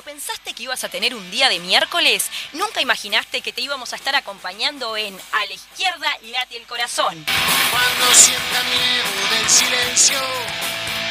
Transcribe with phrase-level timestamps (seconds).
[0.00, 3.92] Cuando pensaste que ibas a tener un día de miércoles, nunca imaginaste que te íbamos
[3.92, 7.22] a estar acompañando en A la izquierda late el corazón.
[7.70, 10.18] Cuando sienta miedo del silencio.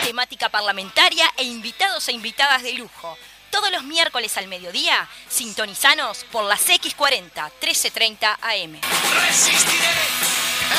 [0.03, 3.15] Temática parlamentaria e invitados e invitadas de lujo.
[3.51, 8.81] Todos los miércoles al mediodía, sintonizanos por las X40 1330 AM.
[9.21, 9.93] Resistiré,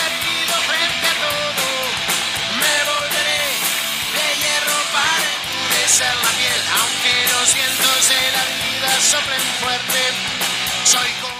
[0.02, 1.64] erguido frente a todo.
[2.58, 3.44] Me volveré
[4.16, 5.30] de hierro para
[5.62, 6.62] endurecer la piel.
[6.80, 9.98] Aunque los vientos de la vida soplen fuerte,
[10.84, 11.39] soy como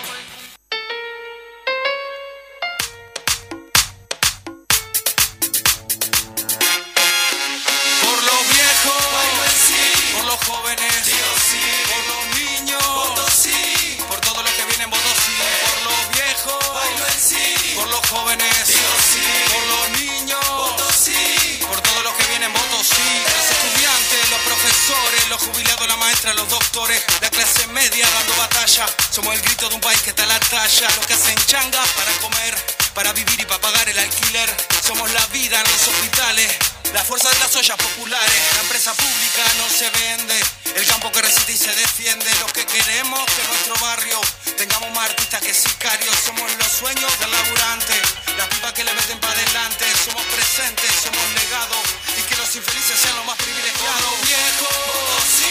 [26.35, 30.25] los doctores, la clase media dando batalla, somos el grito de un país que está
[30.25, 32.55] a la talla, los que hacen changas para comer,
[32.95, 34.49] para vivir y para pagar el alquiler,
[34.87, 36.51] somos la vida en los hospitales.
[36.93, 40.35] La fuerza de las ollas populares, la empresa pública no se vende,
[40.75, 44.21] el campo que resiste y se defiende, lo que queremos que nuestro barrio
[44.59, 47.95] tengamos más artistas que sicarios, somos los sueños del laburante,
[48.37, 51.79] las pipas que le meten para adelante, somos presentes, somos legados
[52.19, 54.01] y que los infelices sean los más privilegiados.
[54.11, 55.50] Los viejos,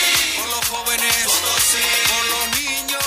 [0.69, 3.05] por los jóvenes, por los niños,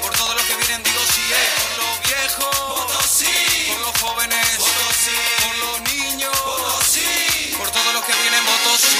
[0.00, 4.46] por todos los que vienen digo sí, eh, por los viejos, por los jóvenes,
[5.42, 6.36] por los niños,
[7.58, 8.96] por todos los que vienen votos sí.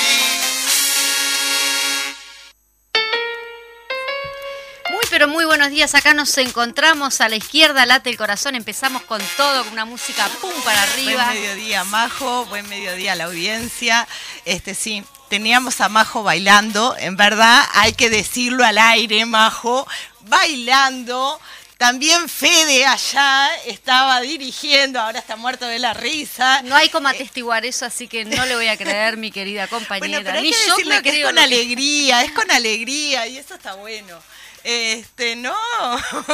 [4.91, 9.03] Muy pero muy buenos días, acá nos encontramos a la izquierda, late el corazón, empezamos
[9.03, 11.25] con todo, con una música pum para arriba.
[11.25, 14.07] Buen mediodía, Majo, buen mediodía a la audiencia.
[14.45, 19.87] Este sí, teníamos a Majo bailando, en verdad hay que decirlo al aire, Majo,
[20.23, 21.41] bailando.
[21.79, 26.61] También Fede allá estaba dirigiendo, ahora está muerto de la risa.
[26.63, 30.19] No hay como atestiguar eso, así que no le voy a creer, mi querida compañera.
[30.19, 32.23] Bueno, pero hay Ni que yo decirle me que es creo con lo que- alegría,
[32.23, 34.21] es con alegría y eso está bueno.
[34.65, 35.55] Este, no.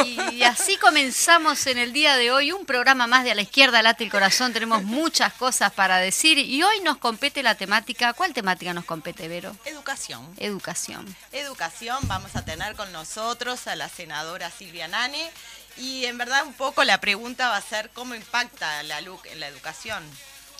[0.04, 3.82] Y así comenzamos en el día de hoy un programa más de A la Izquierda
[3.82, 4.53] Late el Corazón.
[4.53, 8.12] Tenemos muchas cosas para decir y hoy nos compete la temática.
[8.12, 9.56] ¿Cuál temática nos compete, Vero?
[9.64, 10.34] Educación.
[10.38, 11.16] Educación.
[11.32, 15.31] Educación, vamos a tener con nosotros a la senadora Silvia Nane
[15.76, 19.41] y en verdad un poco la pregunta va a ser cómo impacta la LUC en
[19.41, 20.03] la educación.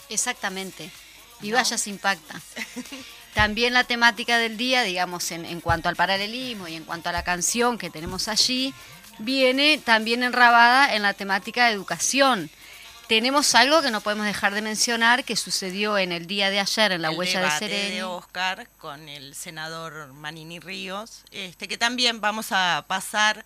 [0.09, 0.91] Exactamente.
[1.43, 1.57] Y ¿No?
[1.57, 2.41] vaya se impacta.
[3.37, 7.13] También la temática del día, digamos, en, en cuanto al paralelismo y en cuanto a
[7.13, 8.73] la canción que tenemos allí,
[9.19, 12.49] viene también enrabada en la temática de educación.
[13.09, 16.93] Tenemos algo que no podemos dejar de mencionar que sucedió en el día de ayer
[16.93, 17.97] en la El huella de Sereni.
[17.97, 23.45] de Oscar con el senador Manini Ríos, este, que también vamos a pasar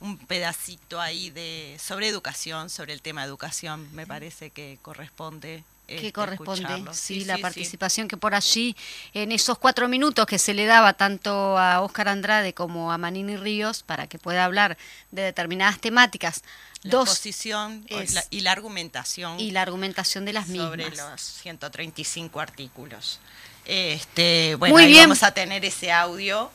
[0.00, 5.64] un pedacito ahí de sobre educación, sobre el tema educación, me parece que corresponde.
[5.90, 8.76] Que este, corresponde, sí, la participación que por allí,
[9.12, 13.36] en esos cuatro minutos que se le daba tanto a Óscar Andrade como a Manini
[13.36, 14.78] Ríos para que pueda hablar
[15.10, 16.42] de determinadas temáticas,
[16.82, 20.88] La dos exposición o es- la- y la argumentación y la argumentación de las sobre
[20.90, 21.10] mismas.
[21.10, 23.18] los 135 artículos.
[23.66, 25.04] Este, bueno, Muy ahí bien.
[25.04, 26.50] vamos a tener ese audio,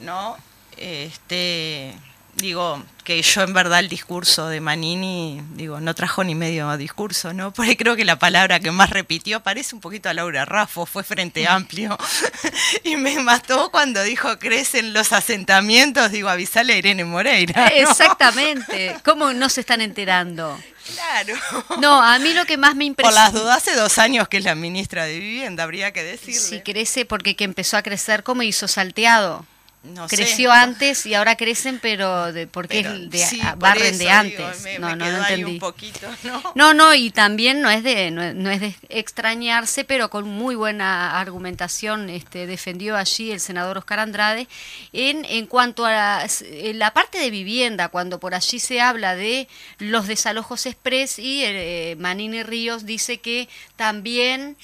[0.00, 0.36] ¿no?
[0.76, 1.96] Este,
[2.36, 7.32] digo que yo en verdad el discurso de Manini, digo, no trajo ni medio discurso,
[7.32, 7.52] ¿no?
[7.52, 11.04] Porque creo que la palabra que más repitió parece un poquito a Laura Raffo, fue
[11.04, 11.96] Frente Amplio.
[12.84, 17.70] y me mató cuando dijo crecen los asentamientos, digo, avisale a Irene Moreira.
[17.70, 17.76] ¿no?
[17.76, 18.96] Exactamente.
[19.04, 20.58] ¿Cómo no se están enterando?
[20.94, 21.34] Claro.
[21.80, 23.24] No, a mí lo que más me Por impresiona.
[23.24, 26.40] las dudas, hace dos años que es la ministra de Vivienda, habría que decirle.
[26.40, 29.46] Si crece, porque que empezó a crecer, ¿cómo hizo salteado?
[29.94, 30.16] No sé.
[30.16, 33.92] Creció antes y ahora crecen, pero de, porque Pero es de, sí, a- por barren
[33.98, 34.62] de digo, antes.
[34.62, 35.44] me- no, me no, no entendí.
[35.52, 36.42] un poquito, ¿no?
[36.54, 40.54] No, no, y también no es de no, no es de extrañarse, pero con muy
[40.54, 44.48] buena argumentación este, defendió allí el senador Oscar Andrade
[44.92, 46.26] en, en cuanto a la,
[46.74, 49.48] la parte de vivienda, cuando por allí se habla de
[49.78, 54.56] los desalojos express y eh, Manini Ríos dice que también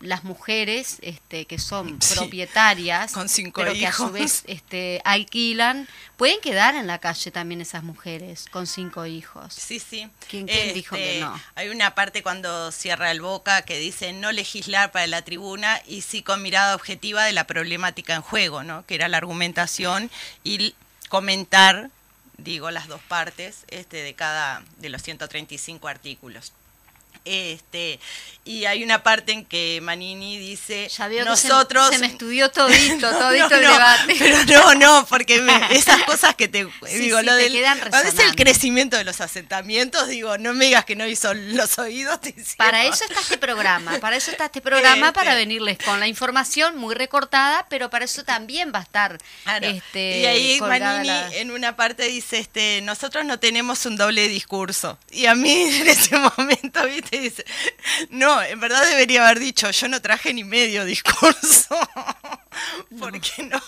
[0.00, 4.12] las mujeres este, que son Sí, propietarias, con cinco pero que a su hijos.
[4.12, 9.52] vez este, alquilan, pueden quedar en la calle también esas mujeres con cinco hijos.
[9.54, 10.08] Sí, sí.
[10.28, 11.40] ¿Quién- quién dijo que Este, no?
[11.56, 16.02] Hay una parte cuando cierra el boca que dice no legislar para la tribuna y
[16.02, 18.86] sí con mirada objetiva de la problemática en juego, ¿no?
[18.86, 20.10] Que era la argumentación
[20.44, 20.74] y
[21.08, 21.90] comentar,
[22.36, 26.52] digo, las dos partes este, de cada de los 135 artículos.
[27.28, 28.00] Este,
[28.44, 31.90] y hay una parte en que Manini dice, Ya veo nosotros...
[31.90, 34.16] que se, se me estudió todito, todito no, el no, debate.
[34.18, 37.52] Pero no, no, porque me- esas cosas que te Sí, digo, sí, lo te del
[37.52, 41.34] quedan cuando es el crecimiento de los asentamientos, digo, no me digas que no hizo
[41.34, 42.20] los oídos.
[42.22, 42.34] te.
[42.56, 45.18] Para eso está este programa, para eso está este programa, Este.
[45.18, 49.66] para venirles con la información muy recortada, pero para eso también va a estar Claro.
[49.66, 54.26] este, y ahí Manini la- en una parte dice, este, nosotros no tenemos un doble
[54.28, 54.98] discurso.
[55.10, 57.44] Y a mí en ese momento, viste, dice,
[58.10, 61.76] no, en verdad debería haber dicho, yo no traje ni medio discurso.
[62.98, 63.60] Porque no,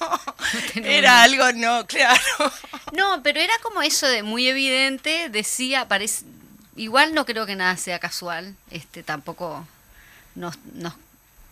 [0.73, 2.21] tenemos era algo, no, claro.
[2.93, 6.25] No, pero era como eso de muy evidente, decía, parece,
[6.77, 9.67] igual no creo que nada sea casual, este tampoco
[10.35, 10.95] nos, nos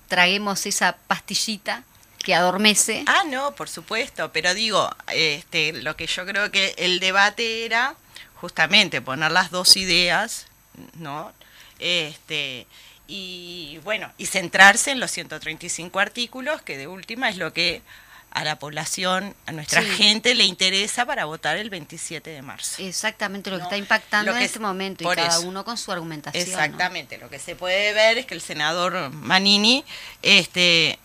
[0.09, 1.85] traguemos esa pastillita
[2.19, 3.05] que adormece.
[3.07, 7.95] Ah, no, por supuesto, pero digo, este, lo que yo creo que el debate era
[8.35, 10.47] justamente poner las dos ideas,
[10.95, 11.33] ¿no?
[11.79, 12.67] Este,
[13.07, 17.83] y bueno, y centrarse en los 135 artículos, que de última es lo que
[18.31, 19.89] a la población, a nuestra Sí.
[19.89, 22.83] gente le interesa para votar el 27 de marzo.
[22.83, 25.41] Exactamente lo que está impactando en este es- momento y cada eso.
[25.49, 26.45] uno con su argumentación.
[26.45, 26.51] ¿no?
[26.51, 29.83] Exactamente, lo que se puede ver es que el senador Manini,
[30.21, 30.99] este,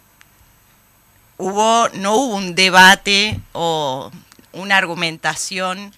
[1.37, 4.11] hubo, no hubo un debate o
[4.51, 5.93] una argumentación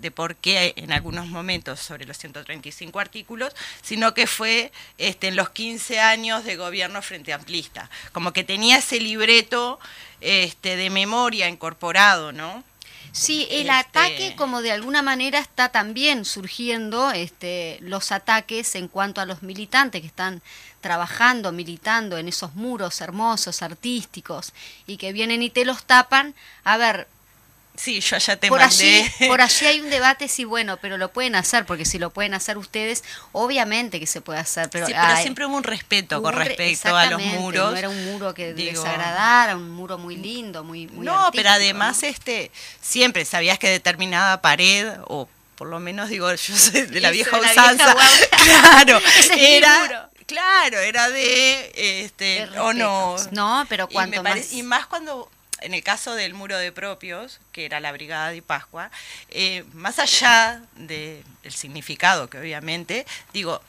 [0.00, 5.36] de por qué en algunos momentos sobre los 135 artículos, sino que fue este, en
[5.36, 7.90] los 15 años de gobierno frente amplista.
[8.12, 9.78] Como que tenía ese libreto
[10.20, 12.64] este, de memoria incorporado, ¿no?
[13.12, 18.86] Sí, el Este- ataque como de alguna manera está también surgiendo, este, los ataques en
[18.86, 20.42] cuanto a los militantes que están
[20.80, 24.52] trabajando, militando en esos muros hermosos, artísticos,
[24.86, 26.34] y que vienen y te los tapan.
[26.62, 27.08] A ver,
[27.80, 29.26] Sí, yo ya te por allí, mandé.
[29.28, 32.34] por allí hay un debate, sí, bueno, pero lo pueden hacer, porque si lo pueden
[32.34, 36.24] hacer ustedes, obviamente que se puede hacer, pero, sí, pero siempre hubo un respeto hubo
[36.24, 37.70] con respecto a los muros.
[37.70, 41.36] No era un muro que Digo, desagradara, un muro muy lindo, muy, muy no, artístico,
[41.36, 42.08] pero además ¿no?
[42.08, 42.50] este
[42.82, 47.38] siempre sabías que determinada pared o por lo menos digo yo soy de la vieja
[47.38, 47.94] usanza
[48.44, 50.10] claro Ese era muro.
[50.26, 51.72] claro era de
[52.04, 53.16] este o no.
[53.30, 55.30] No, pero y, cuanto pare- más- y más cuando
[55.60, 58.90] en el caso del muro de propios, que era la Brigada de Pascua,
[59.28, 63.60] eh, más allá del significado que obviamente, digo,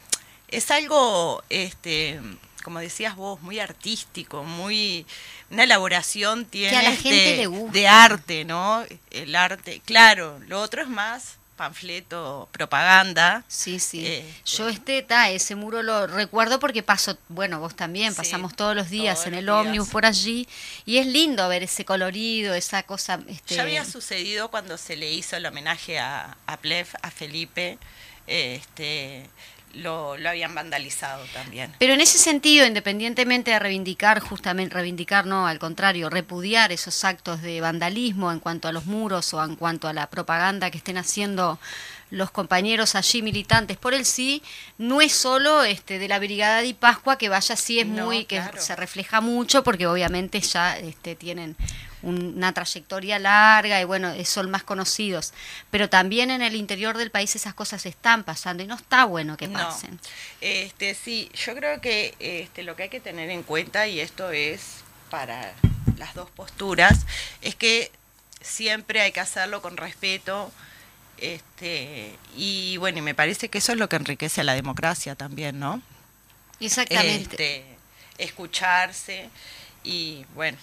[0.48, 2.20] es algo, este,
[2.64, 5.06] como decías vos, muy artístico, muy
[5.50, 7.72] una elaboración tiene a la gente le gusta.
[7.74, 8.86] de arte, ¿no?
[9.10, 13.44] El arte, claro, lo otro es más panfleto, propaganda.
[13.48, 14.04] Sí, sí.
[14.04, 14.58] Este.
[14.58, 18.75] Yo este, ta, ese muro lo recuerdo porque paso, bueno, vos también, Sí, pasamos todos
[18.75, 20.48] los días todos en el ómnibus por allí
[20.88, 23.19] y es lindo ver ese colorido, esa cosa.
[23.28, 27.78] Este, Ya había sucedido cuando se le hizo el homenaje a, a Plef, a Felipe,
[28.25, 29.30] este,
[29.74, 31.74] lo, lo habían vandalizado también.
[31.80, 37.42] Pero en ese sentido, independientemente de reivindicar, justamente reivindicar, no, al contrario, repudiar esos actos
[37.42, 40.98] de vandalismo en cuanto a los muros o en cuanto a la propaganda que estén
[40.98, 41.60] haciendo
[42.12, 44.44] los compañeros allí militantes por el sí,
[44.78, 48.25] no es solo este de la Brigada de Pascua que vaya así es No, muy
[48.25, 51.56] que se refleja mucho porque obviamente ya este, tienen
[52.04, 55.34] un- una trayectoria larga y bueno, eh, son más conocidos,
[55.69, 59.38] pero también en el interior del país esas cosas están pasando y no está bueno
[59.38, 59.60] que No.
[59.60, 60.00] pasen.
[60.42, 64.31] Este, sí, yo creo que este, lo que hay que tener en cuenta, y esto
[64.31, 64.78] es
[65.10, 65.54] para
[65.98, 67.06] las dos posturas,
[67.42, 67.92] es que
[68.42, 70.51] siempre hay que hacerlo con respeto.
[71.22, 75.16] Este, y bueno, y me parece que eso es lo que enriquece a la democracia
[75.16, 75.82] también, ¿no?
[76.60, 77.22] Exactamente.
[77.22, 77.66] este,
[78.18, 79.30] escucharse
[79.84, 80.58] y bueno.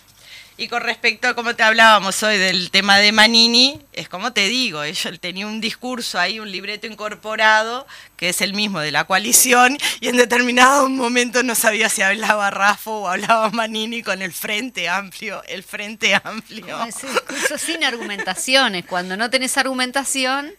[0.60, 4.48] Y con respecto a como te hablábamos hoy del tema de Manini, es como te
[4.48, 9.04] digo, él tenía un discurso ahí, un libreto incorporado, que es el mismo de la
[9.04, 14.32] coalición, y en determinado momento no sabía si hablaba Rafo o hablaba Manini con el
[14.32, 16.66] Frente Amplio, el Frente Amplio.
[16.66, 18.84] Como ese discurso sin argumentaciones.
[18.84, 20.50] Cuando no tenés argumentación,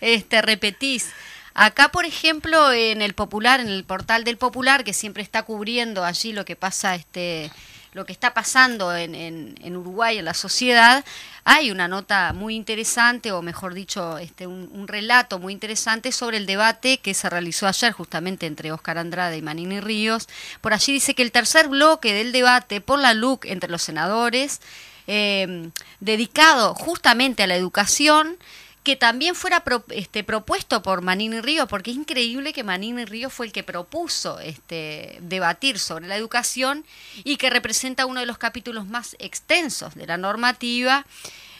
[0.00, 1.10] este, repetís.
[1.54, 6.04] Acá, por ejemplo, en el Popular, en el portal del Popular, que siempre está cubriendo
[6.04, 7.52] allí lo que pasa, este,
[7.94, 11.04] lo que está pasando en, en, en Uruguay, en la sociedad,
[11.44, 16.46] hay una nota muy interesante, o mejor dicho, este, un, relato muy interesante sobre el
[16.46, 20.28] debate que se realizó ayer justamente entre Oscar Andrade y Manini Ríos.
[20.60, 24.60] Por allí dice que el tercer bloque del debate por la LUC entre los senadores
[25.06, 25.70] eh,
[26.00, 28.38] dedicado justamente a la educación,
[28.84, 33.30] que también fuera pro- este, propuesto por Manini Río, porque es increíble que Manini Río
[33.30, 36.84] fue el que propuso este, debatir sobre la educación
[37.24, 41.06] y que representa uno de los capítulos más extensos de la normativa.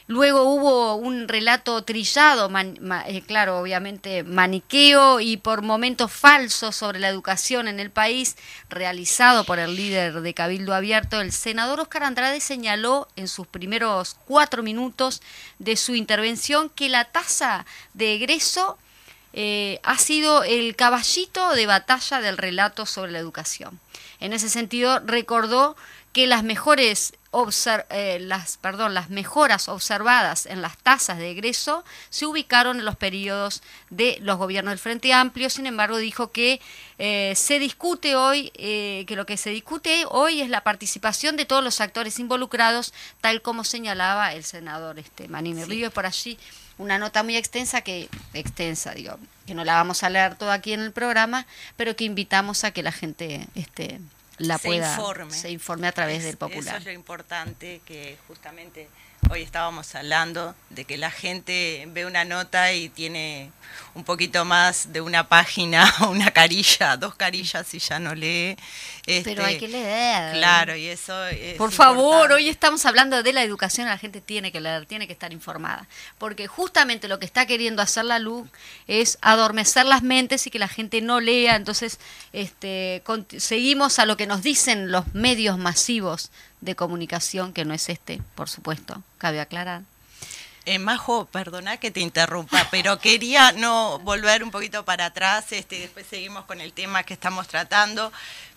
[0.06, 2.50] Luego hubo un relato trillado,
[3.06, 8.36] eh, claro, obviamente maniqueo y por momentos falso sobre la educación en el país,
[8.68, 14.18] realizado por el líder de Cabildo Abierto, el senador Oscar Andrade señaló en sus primeros
[14.26, 15.22] cuatro minutos
[15.58, 18.76] de su intervención que la tasa de egreso
[19.32, 23.80] eh, ha sido el caballito de batalla del relato sobre la educación.
[24.20, 25.76] En ese sentido, recordó
[26.12, 27.14] que las mejores
[27.90, 32.96] eh, las, perdón, las mejoras observadas en las tasas de egreso se ubicaron en los
[32.96, 35.50] periodos de los gobiernos del Frente Amplio.
[35.50, 36.60] Sin embargo, dijo que
[36.98, 41.44] eh, se discute hoy, eh, que lo que se discute hoy es la participación de
[41.44, 46.38] todos los actores involucrados, tal como señalaba el senador este, Manini Ríos por allí
[46.76, 50.72] una nota muy extensa que extensa digo que no la vamos a leer toda aquí
[50.72, 54.00] en el programa pero que invitamos a que la gente este
[54.38, 55.32] la se pueda informe.
[55.32, 58.88] se informe a través Es- del popular Eso es lo importante que justamente
[59.30, 63.50] hoy estábamos hablando de que la gente ve una nota y tiene
[63.94, 68.56] un poquito más de una página, una carilla, dos carillas y ya no lee.
[69.04, 72.34] pero Este, hay que leer Claro, y eso es Por favor, importante.
[72.34, 75.86] hoy estamos hablando de la educación, la gente tiene que leer, tiene que estar informada,
[76.18, 78.48] porque justamente lo que está queriendo hacer la luz
[78.86, 81.98] es adormecer las mentes y que la gente no lea, entonces
[82.32, 83.02] este,
[83.38, 86.30] seguimos a lo que nos dicen los medios masivos
[86.64, 89.82] de comunicación, que no es este, por supuesto, cabe aclarar.
[90.66, 95.78] Eh, Majo, perdona que te interrumpa, pero quería no volver un poquito para atrás, este,
[95.80, 98.10] después seguimos con el tema que estamos tratando,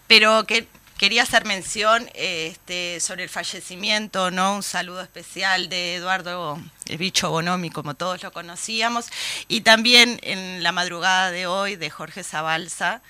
[0.08, 4.56] pero que quería hacer mención este, sobre el fallecimiento, ¿no?
[4.56, 9.08] Un saludo especial de Eduardo el Bicho Bonomi, como todos lo conocíamos,
[9.50, 13.02] y también en la madrugada de hoy de Jorge Zabalza.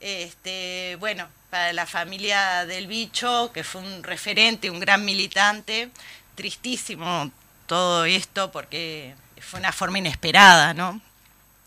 [0.00, 5.90] Este, bueno, para la familia del bicho, que fue un referente, un gran militante,
[6.34, 7.30] tristísimo
[7.66, 11.00] todo esto porque fue una forma inesperada, ¿no?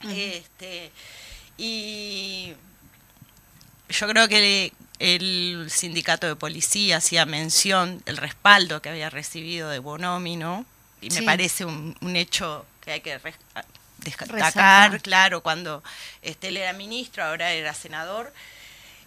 [0.08, 0.92] Este,
[1.58, 2.54] y
[3.90, 9.80] yo creo que el sindicato de policía hacía mención del respaldo que había recibido de
[9.80, 10.66] Bonomi, ¿no?
[11.02, 13.20] Y me parece un, un hecho que hay que
[14.00, 15.84] destacar, claro, cuando
[16.22, 18.34] este, él era ministro, ahora era senador.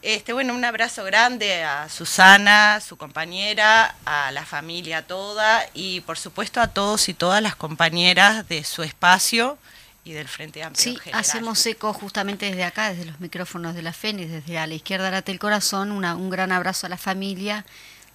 [0.02, 6.16] Este, bueno, un abrazo grande a Susana, su compañera, a la familia toda y por
[6.16, 9.58] supuesto a todos y todas las compañeras de su espacio
[10.02, 10.82] y del Frente Amplio.
[10.82, 11.20] Sí, en general.
[11.20, 15.10] hacemos eco justamente desde acá, desde los micrófonos de la FENIS, desde a la izquierda
[15.10, 17.66] late el corazón, una, un gran abrazo a la familia,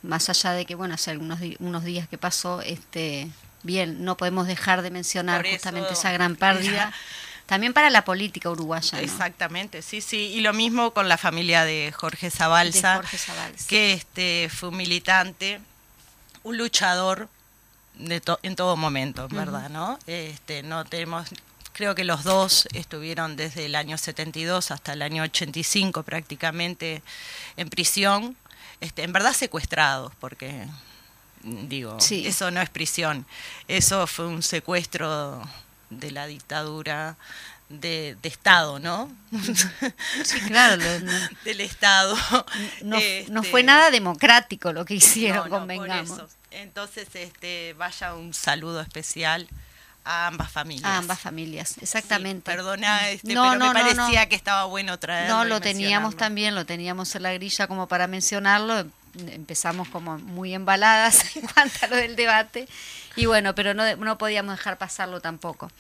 [0.01, 3.29] más allá de que, bueno, hace algunos unos días que pasó, este,
[3.65, 6.93] bien, no podemos dejar de mencionar eso- justamente esa gran pérdida,
[7.45, 9.03] también para la política uruguaya, ¿no?
[9.03, 10.17] Exactamente, sí, sí.
[10.34, 13.67] Y lo mismo con la familia de Jorge Zabalza, De Jorge Zabalza.
[13.67, 15.60] que este, fue un militante,
[16.43, 17.27] un luchador
[17.95, 19.69] de to- en todo momento, ¿verdad?
[19.69, 19.98] ¿no?
[20.07, 21.29] Este, no tenemos,
[21.74, 27.01] creo que los dos estuvieron desde el año 72 hasta el año 85 prácticamente
[27.57, 28.36] en prisión,
[28.81, 30.65] este, en verdad secuestrados, porque
[31.46, 32.25] digo, Sí.
[32.28, 33.25] eso no es prisión,
[33.68, 35.42] eso fue un secuestro
[35.90, 37.16] de la dictadura
[37.70, 39.12] de, de Estado, ¿no?
[40.24, 41.12] Sí, claro, lo- no,
[41.46, 42.16] del Estado.
[42.84, 42.98] no-
[43.30, 46.12] no Este, fue nada democrático lo que hicieron, no, no, por convengamos.
[46.12, 46.30] eso.
[46.52, 49.48] Entonces, este, vaya un saludo especial
[50.04, 50.86] a ambas familias.
[50.86, 52.52] A ambas familias, exactamente.
[52.52, 55.36] Sí, perdona, este, No, pero no, me parecía que estaba bueno traerlo.
[55.36, 58.86] No, lo teníamos también, lo teníamos en la grilla como para mencionarlo.
[59.29, 62.67] Empezamos como muy embaladas en cuanto a lo del debate.
[63.15, 65.72] Y bueno, pero no, no podíamos dejar pasarlo tampoco.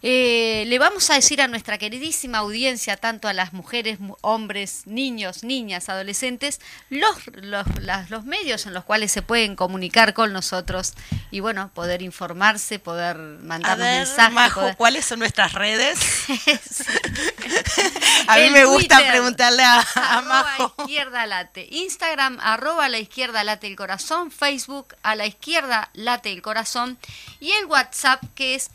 [0.00, 4.82] Eh, le vamos a decir a nuestra queridísima audiencia, tanto a las mujeres, mu- hombres,
[4.86, 10.32] niños, niñas, adolescentes, los, los, las- los medios en los cuales se pueden comunicar con
[10.32, 10.94] nosotros
[11.32, 14.32] y bueno, poder informarse, poder ver, mensajes.
[14.32, 15.98] Majo, poder- ¿cuáles son nuestras redes?
[18.26, 20.74] a mí El me gusta Twitter, preguntarle a, a Majo.
[20.78, 21.66] izquierda late.
[21.70, 24.30] Instagram, arroba a la izquierda late el corazón.
[24.30, 26.98] Facebook, a la izquierda late el corazón.
[27.40, 28.70] Y el WhatsApp, que es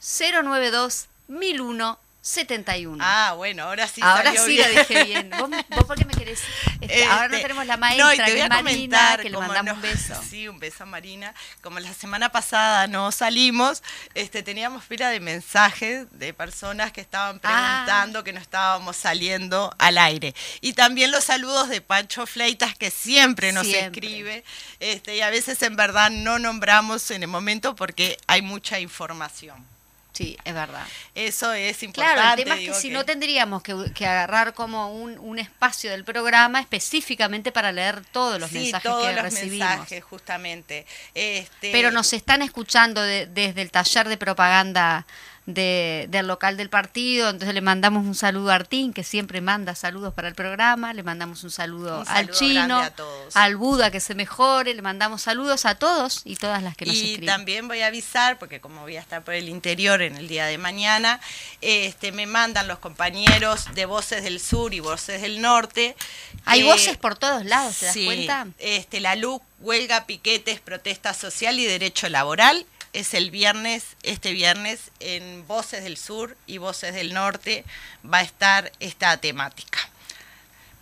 [0.00, 2.98] 092 1001 71.
[3.04, 4.72] Ah, bueno, ahora sí Ahora salió sí bien.
[4.74, 5.30] lo dije bien.
[5.38, 6.40] ¿Vos, vos por qué me querés?
[6.80, 9.30] Este, ahora no Este, tenemos la no, maestra, y te que es Marina, comentar que
[9.30, 10.22] le mandamos no- un beso.
[10.30, 11.34] Sí, un beso a Marina.
[11.62, 13.82] Como la semana pasada no salimos,
[14.14, 17.82] este, teníamos fila de mensajes de personas que estaban Ah.
[17.84, 20.32] preguntando que no estábamos saliendo al aire.
[20.60, 24.06] Y también los saludos de Pancho Fleitas, que siempre nos Siempre.
[24.06, 24.44] escribe.
[24.78, 29.71] Este, y a veces en verdad no nombramos en el momento porque hay mucha información.
[30.12, 30.86] Sí, es verdad.
[31.14, 32.20] Eso es importante.
[32.20, 35.90] Claro, el tema es que si no tendríamos que, que agarrar como un, un espacio
[35.90, 39.68] del programa específicamente para leer todos los sí, mensajes todos que los recibimos.
[39.70, 40.86] mensajes, justamente.
[41.14, 45.06] Este, Pero nos están escuchando de- desde el taller de propaganda
[45.46, 49.74] de- del local del partido, entonces le mandamos un saludo a Artín, que siempre manda
[49.74, 53.34] saludos para el programa, le mandamos un saludo, Un al chino, grande a todos.
[53.36, 56.94] al Buda que se mejore, le mandamos saludos a todos y todas las que nos
[56.94, 57.26] y escriben.
[57.26, 60.46] también voy a avisar, porque como voy a estar por el interior en el día
[60.46, 61.20] de mañana,
[61.60, 65.96] este, me mandan los compañeros de Voces del Sur y Voces del Norte.
[66.44, 68.46] Hay voces por todos lados, ¿te das sí, cuenta?
[68.58, 72.64] Este, la LUC, huelga, piquetes, protesta social y derecho laboral.
[72.92, 77.64] Es el viernes, este viernes, en Voces del Sur y Voces del Norte
[78.04, 79.78] va a estar esta temática.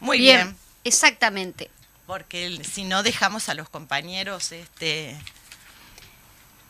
[0.01, 1.71] Muy bien, Exactamente.
[2.07, 5.17] porque si no dejamos a los compañeros este,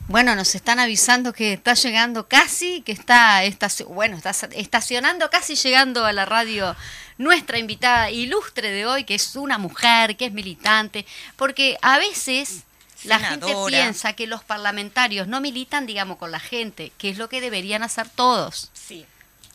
[0.09, 5.55] Bueno, nos están avisando que está llegando casi, que está estaci- bueno, está estacionando casi
[5.55, 6.77] llegando a la radio
[7.17, 11.07] nuestra invitada ilustre de hoy, que es una mujer, que es militante,
[11.37, 12.65] porque a veces
[13.05, 17.29] la gente piensa que los parlamentarios no militan, digamos, con la gente, que es lo
[17.29, 18.71] que deberían hacer todos.
[18.75, 19.07] sí,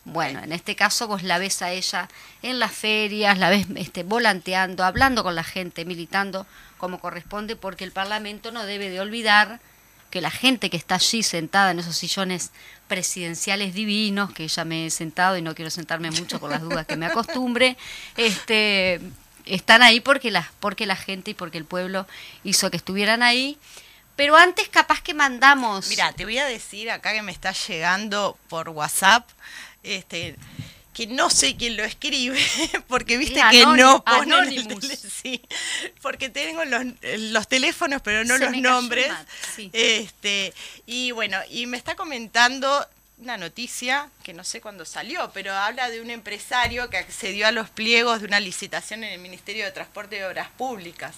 [0.04, 2.08] Bueno, en este caso vos la ves a ella
[2.42, 6.46] en las ferias, la ves este, volanteando, hablando con la gente, militando
[6.78, 9.60] como corresponde, porque el Parlamento no debe de olvidar
[10.10, 12.52] que la gente que está allí sentada en esos sillones
[12.88, 16.86] presidenciales divinos, que ya me he sentado y no quiero sentarme mucho por las dudas
[16.86, 17.76] que me acostumbre,
[18.16, 19.00] este,
[19.46, 22.06] están ahí porque la, porque la gente y porque el pueblo
[22.44, 23.58] hizo que estuvieran ahí.
[24.16, 25.88] Pero antes capaz que mandamos...
[25.88, 29.28] Mira, te voy a decir acá que me está llegando por WhatsApp,
[29.82, 30.36] este,
[30.94, 32.40] que no sé quién lo escribe,
[32.88, 34.80] porque viste que no pone el Anonymous.
[34.88, 35.42] tele- sí,
[36.00, 39.12] porque tengo los, los teléfonos, pero no Se los nombres.
[39.54, 39.68] sí.
[39.74, 40.54] Este,
[40.86, 42.86] y bueno, y me está comentando
[43.18, 47.52] una noticia que no sé cuándo salió, pero habla de un empresario que accedió a
[47.52, 51.14] los pliegos de una licitación en el Ministerio de Transporte y Obras Públicas.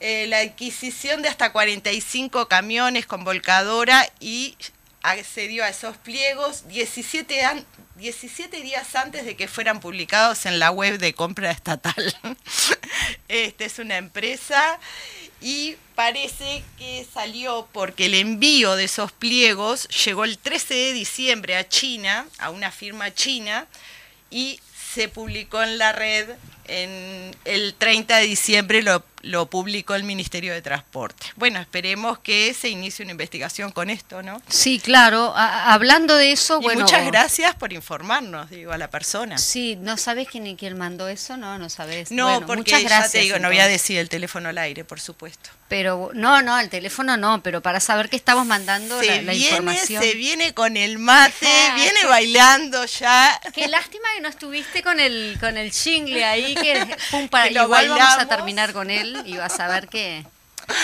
[0.00, 4.56] Eh, la adquisición de hasta 45 camiones con volcadora y
[5.02, 10.70] accedió a esos pliegos 17, an- 17 días antes de que fueran publicados en la
[10.70, 12.16] web de compra estatal.
[13.28, 14.78] Este es una empresa
[15.40, 21.56] y parece que salió porque el envío de esos pliegos llegó el 13 de diciembre
[21.56, 23.66] a China, a una firma china,
[24.30, 24.60] y
[24.94, 26.28] se publicó en la red
[26.66, 31.26] en el 30 de diciembre lo, lo publicó el Ministerio de Transporte.
[31.36, 34.40] Bueno, esperemos que se inicie una investigación con esto, ¿no?
[34.48, 35.32] Sí, claro.
[35.36, 36.80] A- hablando de eso, Y bueno...
[36.82, 39.36] muchas gracias por informarnos, digo, a la persona.
[39.38, 41.36] Sí, ¿no sabes quién, quién mandó eso?
[41.36, 42.10] No, no sabes.
[42.10, 44.84] No, Bueno, porque muchas ya te digo, no voy a decir el teléfono al aire,
[44.84, 45.50] por supuesto.
[45.68, 49.32] Pero, no, no, el teléfono no, pero para saber que estamos mandando Se la, la
[49.32, 50.02] viene, información.
[50.02, 53.38] se viene con el mate, viene qué- bailando ya.
[53.54, 57.54] Qué lástima que no estuviste con el con el jingle ahí, que pum, para, Que
[57.54, 60.24] igual vamos a terminar con él y vas a ver que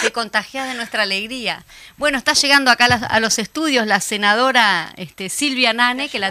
[0.01, 1.65] te contagias de nuestra alegría.
[1.97, 6.19] Bueno, está llegando acá a, las- a los estudios la senadora este, Silvia Nane, que
[6.19, 6.31] la...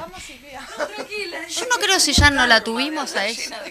[1.50, 3.62] Yo no creo si ya no la tuvimos a ella.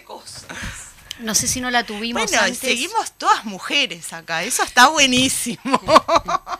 [1.20, 2.58] No sé si no la tuvimos Bueno, antes.
[2.58, 5.80] seguimos todas mujeres acá, eso está buenísimo.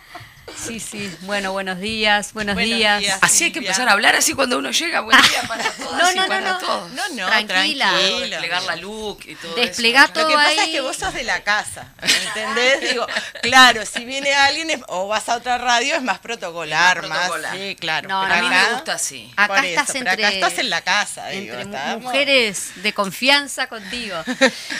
[0.56, 1.14] Sí, sí.
[1.22, 3.00] Bueno, buenos días, buenos, Buenos días.
[3.00, 3.18] días.
[3.22, 5.00] Así hay que empezar a hablar así cuando uno llega.
[5.00, 6.58] Buen día para todos No, y no, no, para no.
[6.58, 6.90] todos.
[6.92, 7.88] No, no, Tranquila.
[7.90, 8.26] tranquilo.
[8.30, 10.12] Desplegar la look y todo Desplegá eso.
[10.14, 10.58] todo Lo que pasa ahí.
[10.60, 12.80] es que vos sos de la casa, ¿entendés?
[12.92, 13.06] Digo,
[13.42, 17.30] claro, si viene alguien es- o vas a otra radio es más protocolar, Es más
[17.52, 18.08] sí, claro.
[18.08, 19.32] No, pero A mí acá- me gusta así.
[19.36, 22.02] Acá por estás eso, pero entre, acá estás en la casa, digo, entre mu- estamos-
[22.04, 24.16] mujeres de confianza contigo.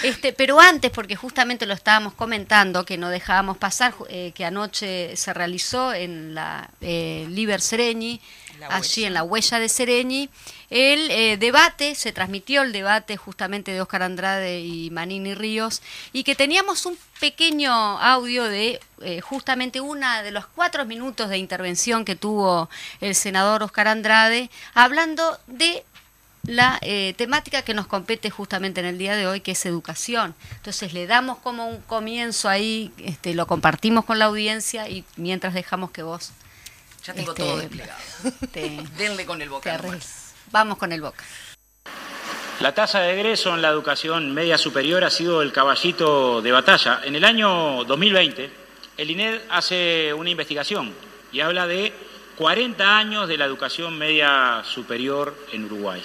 [0.02, 5.16] Este, pero antes, porque justamente lo estábamos comentando, que no dejábamos pasar, eh, que anoche
[5.16, 8.20] se realizó en la eh, Liber Sereñi,
[8.59, 10.29] La allí en la huella de Sereñi,
[10.70, 16.24] el eh, debate, se transmitió el debate justamente de Oscar Andrade y Manini Ríos, y
[16.24, 22.05] que teníamos un pequeño audio de eh, justamente una de los cuatro minutos de intervención
[22.05, 22.68] que tuvo
[23.00, 25.85] el senador Oscar Andrade, hablando de
[26.46, 30.35] la eh, temática que nos compete justamente en el día de hoy, que es educación.
[30.57, 35.54] Entonces le damos como un comienzo ahí, este, lo compartimos con la audiencia y mientras
[35.54, 36.33] dejamos que vos
[37.04, 38.00] Ya tengo Este, todo desplegado.
[38.52, 39.80] te, Denle con el boca.
[40.50, 41.24] Vamos con el boca.
[42.61, 47.00] La tasa de egreso en la educación media superior ha sido el caballito de batalla.
[47.04, 48.50] En el año 2020,
[48.96, 50.94] el INED hace una investigación
[51.33, 51.92] y habla de
[52.37, 56.02] 40 años de la educación media superior en Uruguay.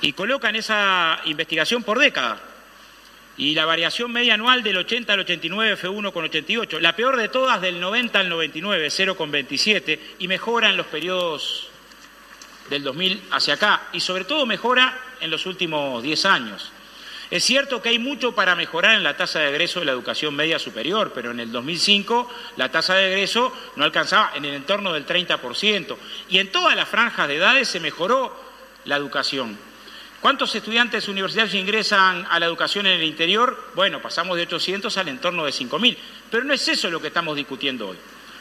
[0.00, 2.40] Y colocan esa investigación por década.
[3.36, 6.80] y la variación media anual del 80 al 89 fue 1,88.
[6.80, 11.70] La peor de todas del 90 al 99, 0,27 y mejora en los periodos
[12.68, 16.72] del 2000 hacia acá y sobre todo mejora en los últimos 10 años.
[17.30, 20.34] Es cierto que hay mucho para mejorar en la tasa de egreso de la educación
[20.34, 24.94] media superior, pero en el 2005 la tasa de egreso no alcanzaba en el entorno
[24.94, 25.96] del 30%
[26.30, 28.34] y en todas las franjas de edades se mejoró
[28.84, 29.58] la educación.
[30.20, 33.70] ¿Cuántos estudiantes universitarios ingresan a la educación en el interior?
[33.76, 35.96] Bueno, pasamos de 800 al entorno de 5.000,
[36.28, 37.96] pero no es eso lo que estamos discutiendo hoy.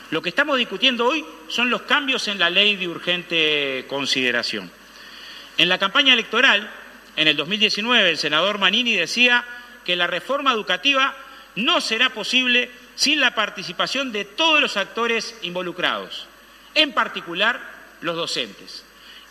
[0.10, 4.72] Lo que estamos discutiendo hoy son los cambios en la ley de urgente consideración.
[5.60, 6.68] En la campaña electoral,
[7.16, 9.46] en el 2019, el senador Manini decía
[9.86, 11.16] que la reforma educativa
[11.56, 16.26] no será posible sin la participación de todos los actores involucrados,
[16.74, 17.62] en particular
[18.02, 18.87] los docentes.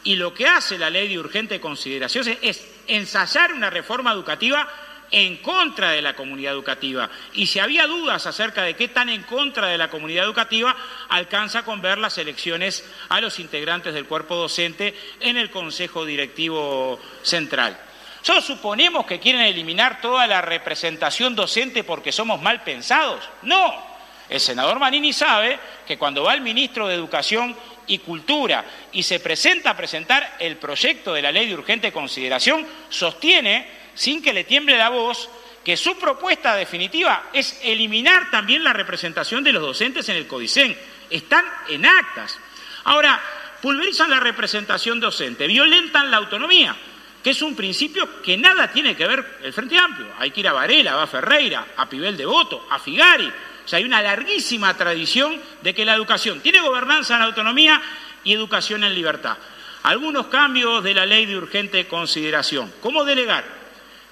[0.07, 4.69] Y lo que hace la ley de urgente consideración es ensayar una reforma educativa
[5.11, 7.11] en contra de la comunidad educativa.
[7.33, 10.77] Y si había dudas acerca de qué tan en contra de la comunidad educativa,
[11.09, 17.01] alcanza con ver las elecciones a los integrantes del cuerpo docente en el Consejo Directivo
[17.25, 17.77] Central.
[18.23, 23.29] ¿Solo suponemos que quieren eliminar toda la representación docente porque somos mal pensados?
[23.43, 23.97] No.
[24.29, 27.57] El senador Manini sabe que cuando va el ministro de Educación
[27.87, 32.67] y Cultura y se presenta a presentar el proyecto de la ley de urgente consideración,
[32.89, 35.29] sostiene, sin que le tiemble la voz,
[35.65, 40.77] que su propuesta definitiva es eliminar también la representación de los docentes en el CODICEN.
[41.11, 42.39] Están en actas.
[42.85, 43.21] Ahora,
[43.61, 46.77] pulverizan la representación docente, violentan la autonomía,
[47.23, 50.07] que es un principio que nada tiene que ver el Frente Amplio.
[50.21, 53.33] Hay que ir a Varela, a Ferreira, a Pibel de Voto, a Figari,
[53.67, 57.83] o sea, hay una larguísima tradición de que la educación tiene gobernanza en autonomía
[58.23, 59.37] y educación en libertad.
[59.83, 62.73] Algunos cambios de la ley de urgente consideración.
[62.81, 63.45] ¿Cómo delegar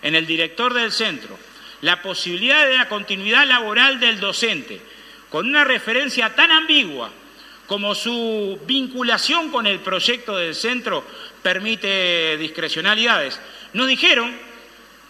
[0.02, 1.38] en el director del centro
[1.82, 4.80] la posibilidad de la continuidad laboral del docente
[5.30, 7.12] con una referencia tan ambigua
[7.68, 11.06] como su vinculación con el proyecto del centro
[11.44, 13.40] permite discrecionalidades?
[13.72, 14.36] Nos dijeron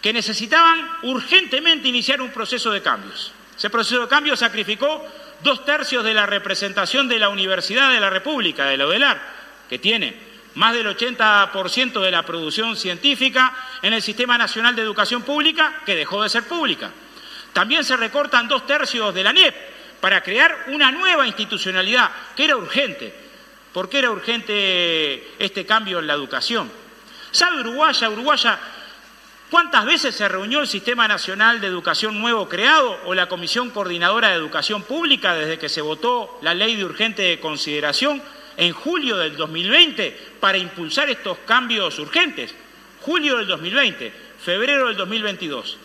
[0.03, 3.33] que necesitaban urgentemente iniciar un proceso de cambios.
[3.57, 5.07] Ese proceso de cambio sacrificó
[5.43, 9.21] dos tercios de la representación de la Universidad de la República, de la UDELAR,
[9.69, 15.23] que tiene más del 80% de la producción científica en el Sistema Nacional de Educación
[15.23, 16.91] Pública, que dejó de ser pública.
[17.53, 19.55] También se recortan dos tercios de la NEP
[20.01, 23.15] para crear una nueva institucionalidad, que era urgente.
[23.73, 26.71] ¿Por qué era urgente este cambio en la educación?
[27.31, 28.59] ¿Sabe Uruguaya, Uruguaya,
[29.55, 34.31] ¿Cuántas veces se reunió el Sistema Nacional de Educación nuevo creado o la Comisión Coordinadora
[34.31, 38.21] de Educación Pública desde que se votó la ley de urgente consideración
[38.57, 42.53] en julio del 2020 para impulsar estos cambios urgentes?
[43.03, 44.13] Julio del 2020,
[44.45, 45.79] febrero del 2022.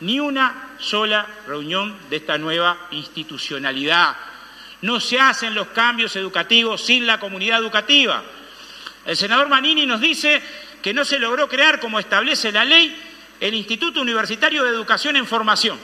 [0.00, 4.16] Ni una sola reunión de esta nueva institucionalidad.
[4.80, 8.20] No se hacen los cambios educativos sin la comunidad educativa.
[9.06, 10.42] El senador Manini nos dice
[10.82, 13.10] que no se logró crear, como establece la ley,
[13.42, 15.76] el Instituto Universitario de Educación en Formación.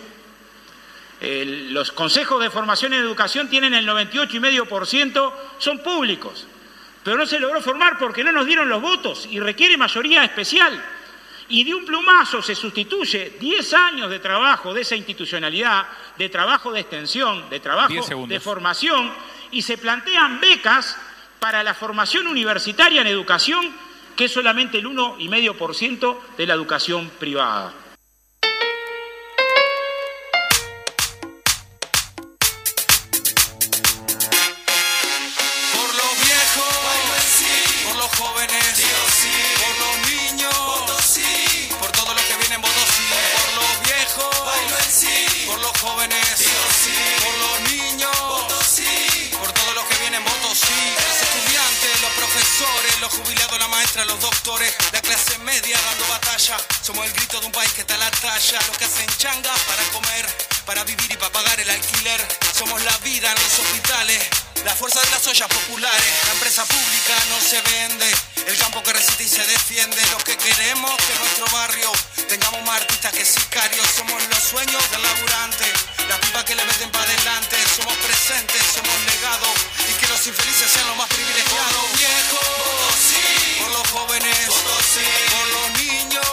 [1.21, 6.47] los consejos de formación en educación tienen el 98,5%, son públicos,
[7.03, 10.81] pero no se logró formar porque no nos dieron los votos y requiere mayoría especial.
[11.49, 16.71] Y de un plumazo se sustituye 10 años de trabajo de esa institucionalidad, de trabajo
[16.71, 19.13] de extensión, de trabajo de formación,
[19.51, 20.97] y se plantean becas
[21.41, 23.88] para la formación universitaria en educación
[24.19, 27.73] que es solamente el 1,5% de la educación privada.
[53.97, 56.57] Los doctores, la clase media dando batalla.
[56.83, 58.59] Somos el grito de un país que está a la talla.
[58.69, 60.27] Los que hacen changa para comer,
[60.67, 62.21] para vivir y para pagar el alquiler.
[62.57, 64.23] Somos la vida en los hospitales.
[64.65, 68.13] La fuerza de las ollas populares, la empresa pública no se vende,
[68.47, 71.93] el campo que resiste y se defiende, lo que queremos que nuestro barrio
[72.29, 75.65] tengamos más artistas que sicarios, somos los sueños del laburante,
[76.09, 79.55] la pipa que le meten para adelante, somos presentes, somos legados
[79.89, 81.85] y que los infelices sean los más privilegiados.
[82.29, 82.58] Por
[83.93, 86.27] los viejos, por los jóvenes, por los niños,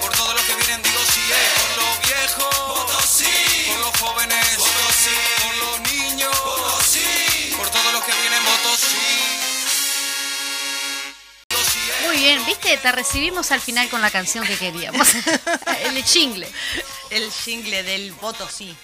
[0.00, 1.34] por todos los que vienen, digo sí, eh.
[1.56, 2.88] por los viejos, por
[3.80, 4.68] los jóvenes, por
[5.64, 6.36] los niños,
[7.56, 8.96] por todos los que vienen, votos sí.
[11.72, 12.06] Sí, eh.
[12.06, 15.08] Muy bien, ¿viste te recibimos al final con la canción que queríamos.
[15.84, 16.48] El chingle.
[17.10, 18.76] El jingle del voto sí.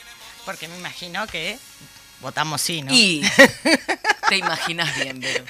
[0.45, 1.59] Porque me imagino que
[2.21, 2.93] votamos sí, ¿no?
[2.93, 3.23] Y
[4.29, 5.45] te imaginas bien, Vero.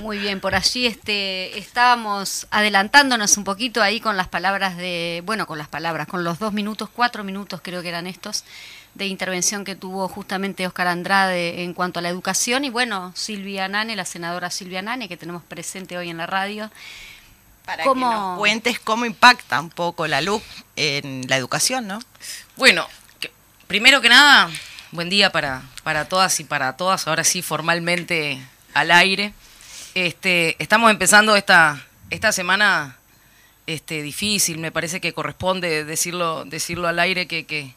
[0.00, 5.46] Muy bien, por allí este, estábamos adelantándonos un poquito ahí con las palabras de, bueno,
[5.46, 8.44] con las palabras, con los dos minutos, cuatro minutos creo que eran estos,
[8.94, 13.68] de intervención que tuvo justamente Oscar Andrade en cuanto a la educación y bueno, Silvia
[13.68, 16.70] Nane, la senadora Silvia Nane, que tenemos presente hoy en la radio.
[17.64, 20.42] Para ¿Cómo- que nos cuentes cómo impacta un poco la luz
[20.76, 22.00] en la educación, ¿no?
[22.56, 22.86] Bueno,
[23.20, 23.32] que-
[23.66, 24.50] primero que nada,
[24.90, 28.42] buen día para, para todas y para todas, ahora sí formalmente
[28.74, 29.32] al aire.
[29.94, 32.96] Este, estamos empezando esta, esta semana
[33.66, 37.74] este, difícil, me parece que corresponde decirlo, decirlo al aire que,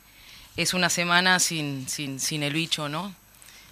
[0.56, 3.14] es una semana sin, sin, sin el bicho, ¿no?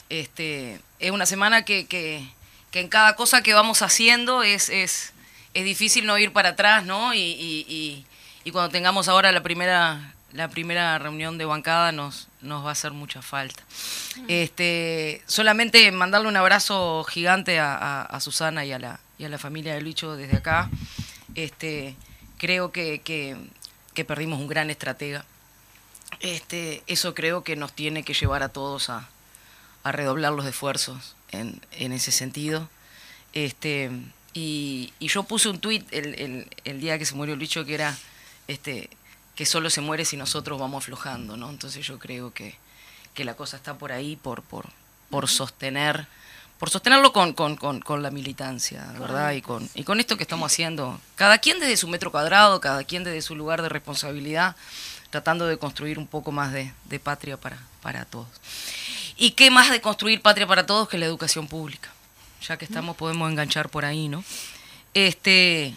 [0.09, 2.27] Este, es una semana que, que,
[2.71, 5.13] que en cada cosa que vamos haciendo es, es,
[5.53, 7.13] es difícil no ir para atrás, ¿no?
[7.13, 8.05] Y, y-
[8.45, 12.71] y cuando tengamos ahora la primera, la primera reunión de bancada nos, nos va a
[12.73, 13.63] hacer mucha falta.
[14.27, 19.75] Este, solamente mandarle un abrazo gigante a, Susana y a la, y a la familia
[19.75, 20.69] del bicho desde acá.
[21.35, 21.95] Este,
[22.37, 25.23] creo que, que, perdimos un gran estratega.
[26.19, 29.07] Este, eso creo que nos tiene que llevar a todos a,
[29.83, 32.69] a redoblar los esfuerzos en, en ese sentido.
[33.33, 33.91] Este,
[34.33, 37.95] y, yo puse un tuit el, el- día que se murió el bicho que era
[39.35, 41.49] que solo se muere si nosotros vamos aflojando, ¿no?
[41.49, 42.55] Entonces yo creo que,
[43.13, 44.65] que la cosa está por ahí, por, por,
[45.09, 46.07] por sostener,
[46.59, 49.31] por sostenerlo con, con, con, con la militancia, ¿verdad?
[49.33, 52.83] Y con, y con esto que estamos haciendo, cada quien desde su metro cuadrado, cada
[52.83, 54.55] quien desde su lugar de responsabilidad,
[55.09, 58.27] tratando de construir un poco más de, de patria para, para todos.
[59.15, 61.89] ¿Y qué más de construir patria para todos que la educación pública?
[62.47, 64.23] Ya que estamos, podemos enganchar por ahí, ¿no?
[64.93, 65.75] Este,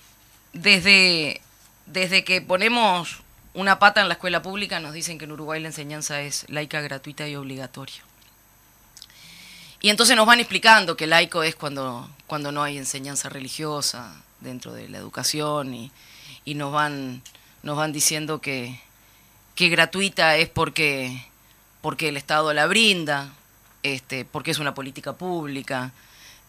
[0.53, 1.41] desde,
[1.87, 3.21] desde que ponemos
[3.57, 6.83] una pata en la escuela pública, nos dicen que en Uruguay la enseñanza es laica,
[6.83, 7.97] gratuita y obligatoria.
[9.81, 14.75] Y entonces nos van explicando que laico es cuando, cuando no hay enseñanza religiosa dentro
[14.75, 15.91] de la educación y,
[16.45, 17.23] y nos, van,
[17.63, 18.79] nos van diciendo que,
[19.55, 21.25] que gratuita es porque,
[21.81, 23.33] porque el Estado la brinda,
[23.83, 25.93] este, porque es una política pública,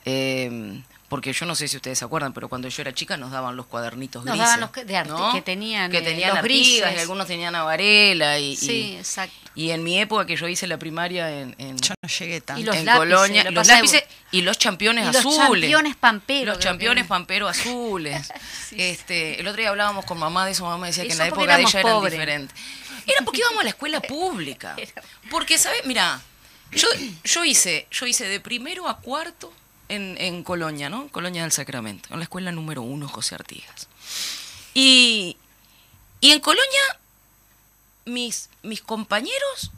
[0.07, 3.31] eh, porque yo no sé si ustedes se acuerdan, pero cuando yo era chica nos
[3.31, 4.45] daban los cuadernitos Nos grises.
[4.45, 6.95] daban los que- de arte, que tenían, que eh, tenían los Artigas, grises.
[6.97, 9.33] y algunos tenían a Varela y, Sí, y- exacto.
[9.55, 12.61] y en mi época que yo hice la primaria en, en, Yo no llegué tanto.
[12.61, 15.15] Y los en lápices, Colonia, lo los pasa de- lápices y los championes Y los
[15.17, 15.39] azules.
[15.61, 18.29] championes pamperos, Los championes que- pamperos azules.
[18.75, 21.55] este, el otro día hablábamos con mamá de eso, mamá decía que en la época
[21.55, 22.57] de ella eran diferentes.
[23.05, 24.75] Era porque íbamos a la escuela pública.
[25.31, 25.85] Porque, ¿sabes?
[25.85, 26.19] Mira,
[26.73, 26.89] yo,
[27.23, 29.53] yo hice, yo hice de primero a cuarto
[29.89, 31.07] en, en Colonia, ¿no?
[31.09, 33.87] Colonia del Sacramento, en la escuela número uno, José Artigas.
[34.73, 35.37] Y,
[36.21, 36.99] y en Colonia,
[38.05, 39.71] mis, mis compañeros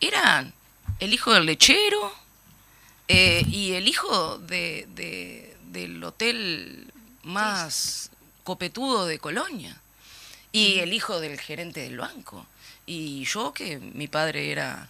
[0.00, 0.52] eran
[1.00, 2.12] el hijo del lechero
[3.08, 6.92] eh, y el hijo de, de- del hotel
[7.22, 8.10] más
[8.44, 9.80] copetudo de Colonia
[10.52, 12.46] y el hijo del gerente del banco.
[12.86, 14.88] Y yo que mi padre era,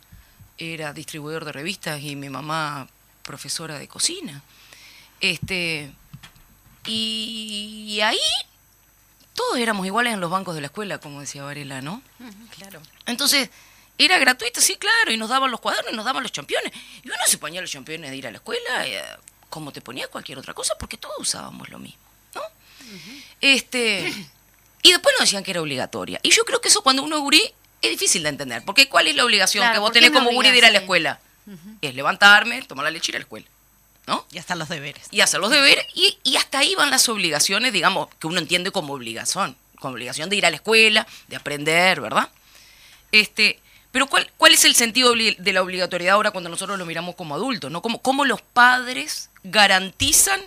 [0.58, 2.88] era distribuidor de revistas y mi mamá
[3.24, 4.42] profesora de cocina.
[5.20, 5.90] Este,
[6.86, 8.18] y ahí
[9.34, 12.00] todos éramos iguales en los bancos de la escuela, como decía Varela, ¿no?
[12.56, 12.80] Claro.
[13.06, 13.50] Entonces,
[13.98, 16.72] era gratuito, sí, claro, y nos daban los cuadernos y nos daban los championes.
[17.02, 19.02] Y uno se ponía los championes de ir a la escuela eh,
[19.50, 22.02] como te ponía cualquier otra cosa, porque todos usábamos lo mismo,
[22.34, 22.42] ¿no?
[23.40, 24.12] Este,
[24.82, 26.20] y después nos decían que era obligatoria.
[26.22, 29.08] Y yo creo que eso cuando uno es gurí es difícil de entender, porque ¿cuál
[29.08, 30.86] es la obligación Claro, que vos ¿por qué tenés como gurí de ir a la
[31.82, 33.46] Es levantarme, tomar la leche y ir a la escuela,
[34.06, 34.26] ¿no?
[34.32, 35.08] Y hasta los deberes.
[35.10, 38.70] y hacer los deberes y, y hasta ahí van las obligaciones, digamos, que uno entiende
[38.70, 42.30] como obligación, como obligación de ir a la escuela, de aprender, ¿verdad?
[43.12, 43.60] Este,
[43.92, 47.34] pero ¿cuál, cuál es el sentido de la obligatoriedad ahora cuando nosotros lo miramos como
[47.34, 47.80] adultos, ¿no?
[47.80, 50.40] ¿Cómo, cómo los padres garantizan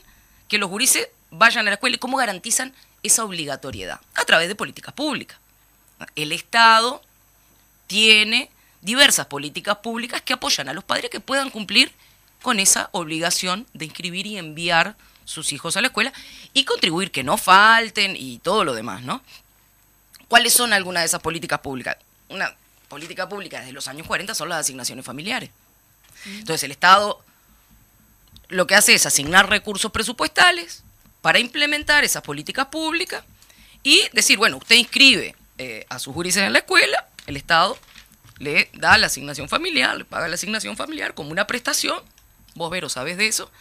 [0.50, 4.02] que los gurises vayan a la escuela y cómo garantizan esa obligatoriedad?
[4.16, 5.38] A través de políticas públicas.
[6.16, 7.02] El Estado
[7.88, 8.50] tiene
[8.82, 11.92] diversas políticas públicas que apoyan a los padres que puedan cumplir
[12.42, 16.14] con esa obligación de inscribir y enviar sus hijos a la escuela
[16.54, 19.22] y contribuir que no falten y todo lo demás, ¿no?
[20.28, 21.98] ¿Cuáles son algunas de esas políticas públicas?
[22.30, 22.56] Una
[22.88, 25.50] política pública desde los años 40 son las asignaciones familiares.
[26.26, 27.22] Entonces el Estado
[28.50, 30.84] lo que hace es asignar recursos presupuestales
[31.22, 33.24] para implementar esas políticas públicas
[33.84, 37.78] y decir, bueno, usted inscribe eh, a sus gurises en la escuela, el Estado
[38.40, 42.00] le da la asignación familiar, le paga la asignación familiar como una prestación,
[42.56, 43.52] vos Vero sabes de eso,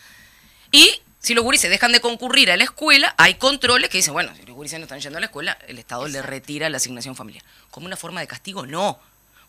[0.73, 4.33] y Si los gurises dejan de concurrir a la escuela, hay controles que dicen, bueno,
[4.37, 7.17] si los gurises no están yendo a la escuela, el Estado le retira la asignación
[7.17, 7.45] familiar.
[7.73, 8.65] ¿Como una forma de castigo?
[8.65, 9.01] No.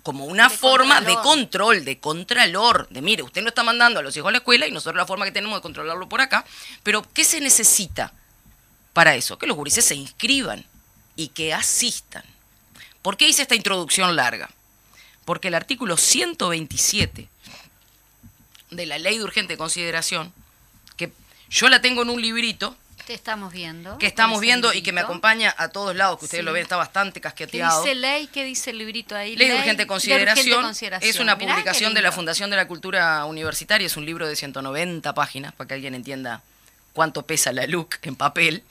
[0.02, 4.02] Como una De forma de control, de contralor, de mire, usted no está mandando a
[4.02, 6.46] los hijos a la escuela y nosotros la forma que tenemos de controlarlo por acá.
[6.82, 8.12] Pero, ¿qué se necesita
[8.94, 9.38] para eso?
[9.38, 10.66] Que los gurises se inscriban
[11.16, 12.24] y que asistan.
[13.04, 14.50] ¿Por qué hice esta introducción larga?
[15.28, 17.28] Porque el artículo 127
[18.72, 20.32] de la ley de urgente consideración,
[20.96, 21.12] que
[21.50, 23.98] yo la tengo en un librito Te estamos viendo.
[23.98, 26.46] que estamos viendo y que me acompaña a todos lados, que ustedes Sí.
[26.46, 27.84] lo ven, está bastante ¿Qué casqueteado.
[27.84, 28.28] dice ley?
[28.28, 29.36] ¿Qué dice el librito ahí?
[29.36, 31.10] Ley de urgente de consideración, consideración.
[31.10, 32.12] es una Mirá qué publicación de la.
[32.14, 36.42] Fundación de la Cultura Universitaria, es un libro de 190 páginas, para que alguien entienda
[36.94, 38.64] cuánto pesa la LUC en papel.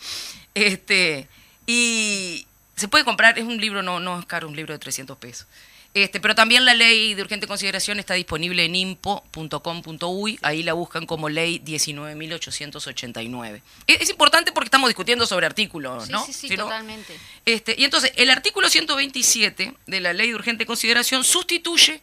[0.54, 1.28] Este,
[1.66, 5.18] y se puede comprar, es un libro, no, no es caro, un libro de 300
[5.18, 5.46] pesos.
[5.96, 11.06] Este, pero también la ley de urgente consideración está disponible en impo.com.uy, ahí la buscan
[11.06, 13.62] como ley 19.889.
[13.86, 16.24] Es, es importante porque estamos discutiendo sobre artículos, Sí, ¿no?
[16.26, 17.18] sí, sí, Si no- totalmente.
[17.46, 22.02] este, y entonces, el artículo 127 de la Ley de Urgente Consideración sustituye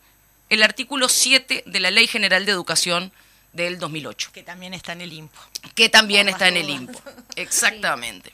[0.49, 3.11] el artículo 7 de la Ley General de Educación
[3.53, 5.39] del 2008, Que también está en el IMPO.
[5.75, 6.67] que también está en el.
[6.69, 6.99] IMPO.
[7.35, 8.33] Exactamente.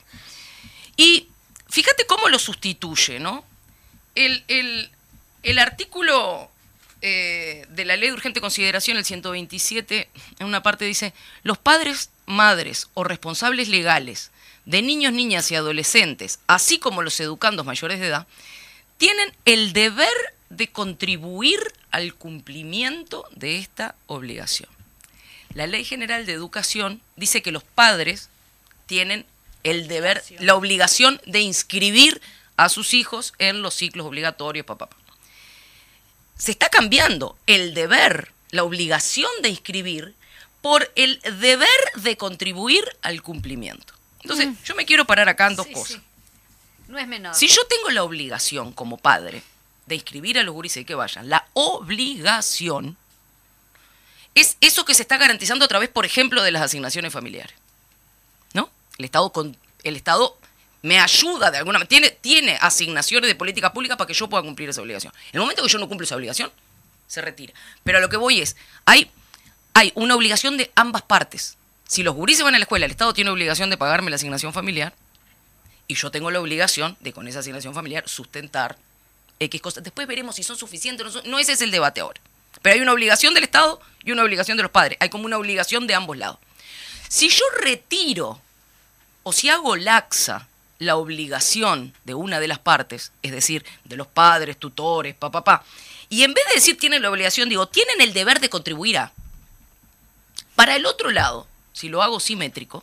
[0.96, 1.28] Y
[1.68, 3.44] fíjate cómo lo sustituye, ¿no?
[4.14, 4.90] El, el-
[5.42, 6.50] el artículo
[7.02, 12.10] eh, de la Ley de Urgente Consideración, el 127, en una parte dice, los padres,
[12.26, 14.30] madres o responsables legales
[14.66, 18.26] de niños, niñas y adolescentes, así como los educandos mayores de edad,
[18.98, 20.12] tienen el deber
[20.50, 21.58] de contribuir
[21.90, 24.68] al cumplimiento de esta obligación.
[25.54, 28.28] La Ley General de Educación dice que los padres
[28.86, 29.24] tienen
[29.64, 32.20] el deber, la obligación de inscribir
[32.56, 34.88] a sus hijos en los ciclos obligatorios, papá.
[36.40, 40.14] Se está cambiando el deber, la obligación de inscribir
[40.62, 43.92] por el deber de contribuir al cumplimiento.
[44.22, 45.96] Entonces, yo me quiero parar acá en dos Sí, cosas.
[45.96, 46.00] sí.
[46.88, 47.34] No es menor.
[47.34, 49.42] Si yo tengo la obligación como padre
[49.86, 52.96] de inscribir a los gurises y que vayan, la obligación
[54.34, 57.54] es eso que se está garantizando a través, por ejemplo, de las asignaciones familiares.
[58.54, 58.70] ¿No?
[58.98, 60.36] El Estado, con, el Estado
[60.82, 64.42] me ayuda de alguna manera, tiene, tiene asignaciones de política pública para que yo pueda
[64.42, 65.12] cumplir esa obligación.
[65.32, 66.50] En el momento que yo no cumplo esa obligación,
[67.06, 67.52] se retira.
[67.84, 69.10] Pero a lo que voy es, hay,
[69.74, 71.56] hay una obligación de ambas partes.
[71.86, 74.52] Si los gurises van a la escuela, el Estado tiene obligación de pagarme la asignación
[74.52, 74.94] familiar,
[75.90, 78.78] y yo tengo la obligación de con esa asignación familiar sustentar
[79.40, 79.82] X cosas.
[79.82, 81.28] Después veremos si son suficientes o no son.
[81.28, 82.20] No ese es el debate ahora.
[82.62, 84.96] Pero hay una obligación del Estado y una obligación de los padres.
[85.00, 86.38] Hay como una obligación de ambos lados.
[87.08, 88.40] Si yo retiro
[89.24, 90.46] o si hago laxa
[90.80, 95.64] la obligación de una de las partes, es decir, de los padres, tutores, papá, papá,
[96.08, 99.12] y en vez de decir tienen la obligación, digo, tienen el deber de contribuir a.
[100.56, 102.82] Para el otro lado, si lo hago simétrico,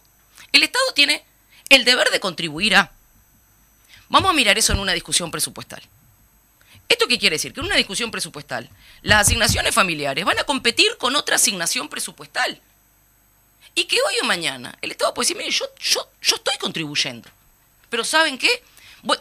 [0.54, 1.26] el Estado tiene
[1.70, 2.92] el deber de contribuir a.
[4.10, 5.82] Vamos a mirar eso en una discusión presupuestal.
[6.88, 7.52] ¿Esto qué quiere decir?
[7.52, 8.70] Que en una discusión presupuestal,
[9.02, 12.62] las asignaciones familiares van a competir con otra asignación presupuestal.
[13.74, 17.30] Y que hoy o mañana el Estado puede decir, mire, yo, yo, yo estoy contribuyendo.
[17.90, 18.50] Pero ¿saben qué?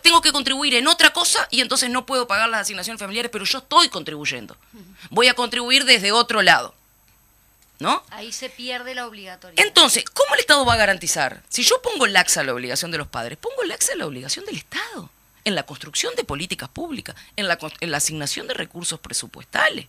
[0.03, 3.45] Tengo que contribuir en otra cosa y entonces no puedo pagar las asignaciones familiares, pero
[3.45, 4.57] yo estoy contribuyendo.
[5.11, 6.75] Voy a contribuir desde otro lado.
[7.79, 8.03] ¿No?
[8.09, 9.67] Ahí se pierde la obligatoriedad.
[9.67, 11.43] Entonces, ¿cómo el Estado va a garantizar?
[11.51, 15.11] Si yo pongo laxa la obligación de los padres, pongo laxa la obligación del Estado
[15.45, 19.87] en la construcción de políticas públicas, en la, en la asignación de recursos presupuestales.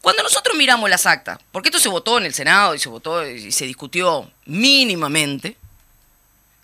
[0.00, 3.26] Cuando nosotros miramos las actas, porque esto se votó en el Senado y se votó
[3.26, 5.56] y se discutió mínimamente,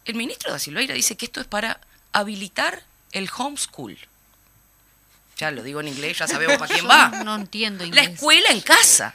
[0.04, 1.80] el ministro da Silveira dice que esto es para
[2.12, 3.98] habilitar el homeschool.
[5.38, 7.08] Ya lo digo en inglés, ya sabemos para quién Yo va.
[7.24, 8.08] No entiendo La inglés.
[8.10, 9.14] escuela en casa.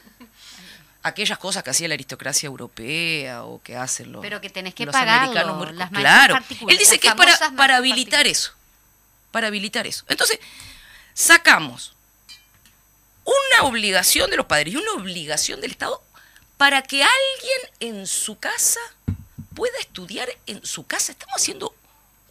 [1.04, 4.86] Aquellas cosas que hacía la aristocracia europea o que hacen los, Pero que tenés que
[4.86, 6.36] los pagarlo, americanos muy las Claro.
[6.67, 8.52] Él dice las que es para, para habilitar eso.
[9.32, 10.04] Para habilitar eso.
[10.10, 10.39] Entonces,
[11.13, 11.93] sacamos
[13.23, 16.04] una obligación de los padres y una obligación del Estado
[16.58, 18.80] para que alguien en su casa
[19.58, 21.12] pueda estudiar en su casa.
[21.12, 21.74] Estamos haciendo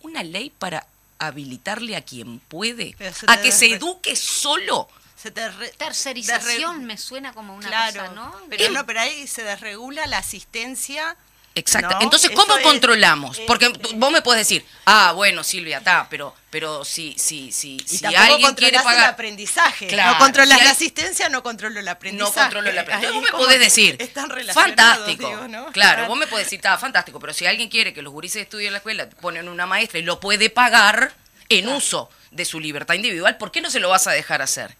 [0.03, 0.87] una ley para
[1.19, 2.95] habilitarle a quien puede
[3.27, 4.89] a que se eduque solo.
[5.17, 8.33] Se te re- Tercerización me suena como una claro, cosa, ¿no?
[8.49, 11.17] pero no, pero ahí se desregula la asistencia.
[11.59, 11.95] Exacto.
[11.97, 13.38] No, Entonces, ¿cómo controlamos?
[13.38, 17.79] es- Porque vos me puedes decir, ah, bueno, Silvia, está, pero, pero si, si, si,
[17.79, 19.11] Y si alguien quiere controlás el pagar.
[19.11, 19.87] aprendizaje.
[19.87, 22.31] Claro, no controlas si hay- la asistencia, no controlo el aprendizaje.
[22.37, 25.29] No controlo la Entonces Ahí vos me podés decir, Están relacionados, fantástico.
[25.31, 25.73] digo, ¿no?
[25.73, 28.66] Claro, vos me podés decir, está fantástico, pero si alguien quiere que los gurises estudien
[28.69, 31.14] en la escuela, ponen una maestra y lo puede pagar
[31.49, 34.76] en uso de su libertad individual, ¿por qué no se lo vas a dejar hacer?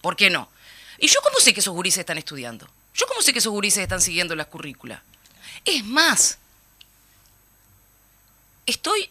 [0.00, 0.50] ¿Por qué no?
[0.98, 2.68] ¿Y yo cómo sé que esos gurises están estudiando?
[2.94, 5.00] ¿Yo cómo sé que esos gurises están siguiendo las currículas?
[5.66, 6.38] Es más,
[8.66, 9.10] estoy,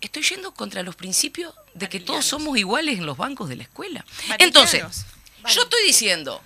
[0.00, 3.62] estoy yendo contra los principios de que todos somos iguales en los bancos de la
[3.62, 4.04] escuela.
[4.38, 4.82] Entonces,
[5.46, 6.42] yo estoy diciendo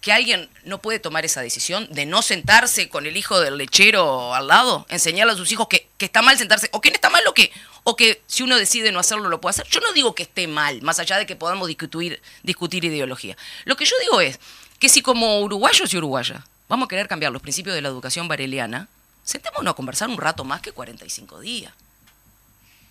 [0.00, 4.34] que alguien no puede tomar esa decisión de no sentarse con el hijo del lechero
[4.34, 7.08] al lado, enseñarle a sus hijos que, que está mal sentarse, o que no está
[7.08, 7.50] mal o que,
[7.84, 9.66] o que si uno decide no hacerlo lo puede hacer.
[9.68, 13.36] Yo no digo que esté mal, más allá de que podamos discutir, discutir ideología.
[13.64, 14.38] Lo que yo digo es
[14.78, 16.42] que si como uruguayos y uruguayas
[16.74, 18.88] vamos a querer cambiar los principios de la educación bareliana,
[19.22, 21.72] sentémonos a conversar un rato más que 45 días.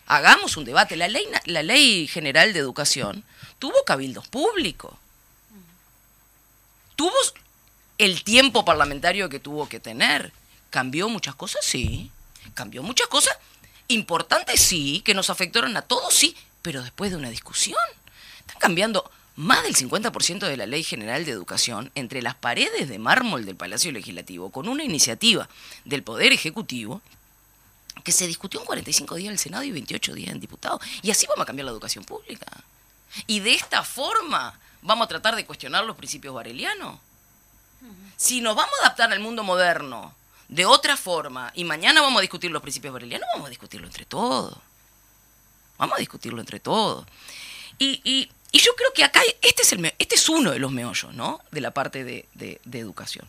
[0.07, 0.95] Hagamos un debate.
[0.95, 3.25] La ley, la ley general de educación
[3.59, 4.93] tuvo cabildos públicos.
[6.95, 7.13] Tuvo
[7.97, 10.31] el tiempo parlamentario que tuvo que tener.
[10.69, 11.65] ¿Cambió muchas cosas?
[11.65, 12.09] Sí.
[12.53, 13.38] ¿Cambió muchas cosas?
[13.89, 15.01] Importantes, sí.
[15.03, 16.38] Que nos afectaron a todos, sí.
[16.61, 17.84] Pero después de una discusión.
[18.39, 22.99] Están cambiando más del 50% de la Ley General de Educación entre las paredes de
[22.99, 25.49] mármol del Palacio Legislativo con una iniciativa
[25.86, 27.01] del Poder Ejecutivo
[28.03, 30.81] que se discutió en 45 días en el Senado y 28 días en diputados.
[31.01, 32.45] Y así vamos a cambiar la educación pública.
[33.27, 36.99] Y de esta forma vamos a tratar de cuestionar los principios barelianos.
[38.17, 40.13] Si nos vamos a adaptar al mundo moderno
[40.47, 44.05] de otra forma y mañana vamos a discutir los principios barelianos, vamos a discutirlo entre
[44.05, 44.57] todos.
[45.77, 47.05] Vamos a discutirlo entre todos.
[47.79, 50.72] Y, y- y yo creo que acá este es, el, este es uno de los
[50.72, 51.41] meollos, ¿no?
[51.51, 53.28] De la parte de, de- de educación.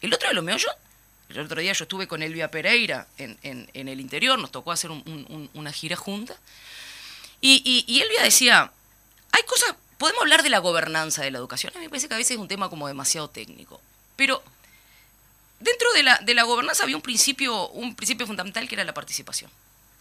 [0.00, 0.72] El otro de los meollos,
[1.28, 4.72] el otro día yo estuve con Elvia Pereira en, en- en el interior, nos tocó
[4.72, 6.34] hacer un- un- un- una gira junta.
[7.40, 8.72] Y, y, y Elvia decía,
[9.32, 11.72] hay cosas, podemos hablar de la gobernanza de la educación.
[11.76, 13.80] A mí me parece que a veces es un tema como demasiado técnico.
[14.16, 14.42] Pero
[15.60, 18.94] dentro de la, de la gobernanza había un principio, un principio fundamental que era la
[18.94, 19.50] participación.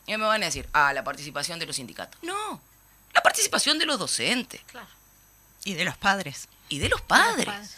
[0.07, 2.21] Y me van a decir, ah, la participación de los sindicatos.
[2.23, 2.61] No,
[3.13, 4.61] la participación de los docentes
[5.65, 6.47] Y de los padres.
[6.69, 7.45] y de los padres.
[7.45, 7.77] padres.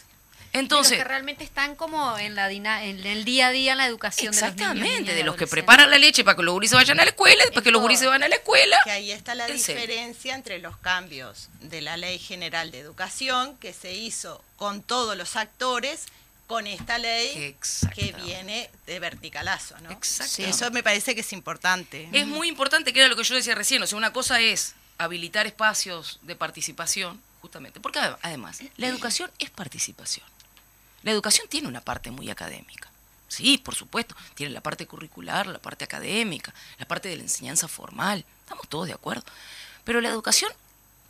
[0.53, 3.73] Entonces, de los que realmente están como en la dina- en el día a día
[3.73, 6.23] en la educación de los niños, exactamente, niñas y de los que preparan la leche
[6.23, 8.35] para que los gurises vayan a la escuela, después que los gurises van a la
[8.35, 8.77] escuela.
[8.85, 9.81] Que ahí está la En serio.
[9.81, 15.17] diferencia entre los cambios de la Ley General de Educación, que se hizo con todos
[15.17, 16.05] los actores,
[16.47, 17.53] con esta ley
[17.93, 19.91] que viene de verticalazo, ¿no?
[19.91, 20.51] Exactamente.
[20.51, 22.07] Eso me parece que es importante.
[22.13, 24.73] Es muy importante, que era lo que yo decía recién, o sea, una cosa es
[24.97, 30.25] habilitar espacios de participación, justamente, porque ade- además, la educación es participación.
[31.03, 32.89] La educación tiene una parte muy académica.
[33.27, 37.67] Sí, por supuesto, tiene la parte curricular, la parte académica, la parte de la enseñanza
[37.67, 39.23] formal, estamos todos de acuerdo.
[39.83, 40.51] Pero la educación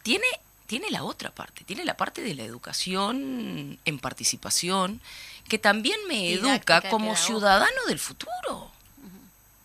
[0.02, 0.26] tiene,
[0.66, 5.02] tiene la otra parte, tiene la parte de la educación en participación,
[5.48, 8.72] que también me educa como ciudadano del futuro.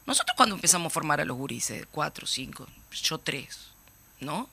[0.06, 3.58] Nosotros cuando empezamos a formar a los gurises, cuatro, cinco, yo tres,
[4.20, 4.48] ¿no?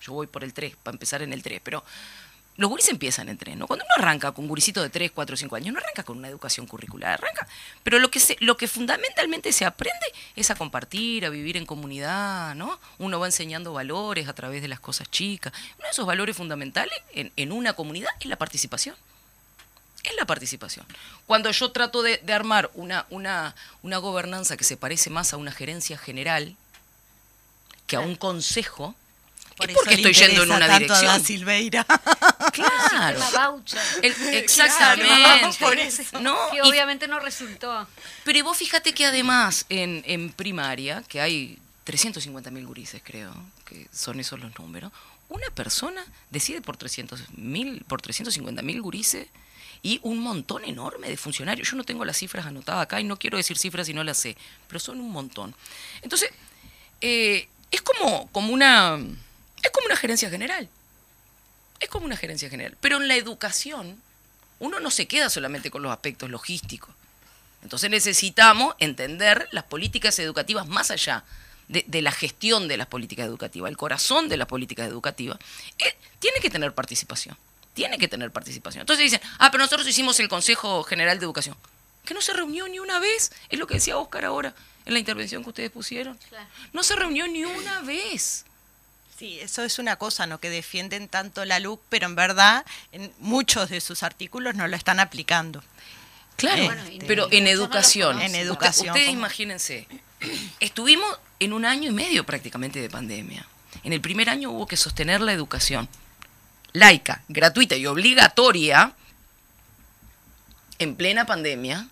[0.00, 1.84] Yo voy por el tres, para empezar en el tres, pero
[2.56, 3.66] los gurises empiezan en tres, ¿no?
[3.66, 6.28] Cuando uno arranca con un gurisito de tres, cuatro, cinco años, no arranca con una
[6.28, 7.48] educación curricular, arranca.
[7.82, 11.64] Pero lo que, se, lo que fundamentalmente se aprende es a compartir, a vivir en
[11.64, 12.78] comunidad, ¿no?
[12.98, 15.52] Uno va enseñando valores a través de las cosas chicas.
[15.78, 18.96] Uno de esos valores fundamentales en, en una comunidad es la participación
[20.02, 20.84] es la participación.
[21.26, 25.36] Cuando yo trato de, de armar una, una, una gobernanza que se parece más a
[25.36, 26.56] una gerencia general
[27.92, 28.94] que a un consejo,
[29.56, 31.24] Por es porque estoy yendo en una tanto a Da dirección.
[31.26, 31.86] Silveira.
[32.52, 33.18] Claro.
[33.20, 35.58] Sistema voucher, El- Claro, exactamente.
[35.58, 36.20] por eso.
[36.20, 36.36] ¿No?
[36.50, 37.86] que Y- obviamente no resultó.
[38.24, 43.32] pero vos fíjate que además en, en primaria, que hay 350.000 gurises, creo,
[43.64, 44.92] que son esos los números,
[45.28, 49.28] una persona decide por 300.000, por 350.000 gurises
[49.82, 51.70] y un montón enorme de funcionarios.
[51.70, 54.18] Yo no tengo las cifras anotadas acá y no quiero decir cifras si no las
[54.18, 54.36] sé,
[54.68, 55.54] pero son un montón.
[56.02, 56.30] Entonces,
[57.00, 59.00] eh, es como, como una
[59.62, 60.68] es como una gerencia general.
[61.80, 62.76] Es como una gerencia general.
[62.80, 64.00] Pero en la educación,
[64.58, 66.94] uno no se queda solamente con los aspectos logísticos.
[67.62, 71.24] Entonces necesitamos entender las políticas educativas más allá
[71.68, 73.70] de, de la gestión de las políticas educativas.
[73.70, 75.38] El corazón de las políticas educativas
[75.78, 77.36] eh, tiene que tener participación.
[77.72, 78.82] Tiene que tener participación.
[78.82, 81.56] Entonces dicen, ah, pero nosotros hicimos el Consejo General de Educación.
[82.04, 83.32] Que no se reunió ni una vez.
[83.48, 84.54] Es lo que decía Oscar ahora
[84.84, 86.18] en la intervención que ustedes pusieron.
[86.28, 86.46] Claro.
[86.72, 88.44] No se reunió ni una vez.
[89.18, 90.40] Sí, eso es una cosa, ¿no?
[90.40, 94.76] Que defienden tanto la LUC, pero en verdad en muchos de sus artículos no lo
[94.76, 95.62] están aplicando.
[96.36, 98.20] Claro, Bueno, pero en educación.
[98.20, 99.18] En educación, Ustedes ¿cómo?
[99.18, 99.86] imagínense,
[100.60, 103.46] estuvimos en un año y medio prácticamente de pandemia.
[103.84, 105.88] En el primer año hubo que sostener la educación
[106.72, 108.94] laica, gratuita y obligatoria
[110.78, 111.88] en plena pandemia,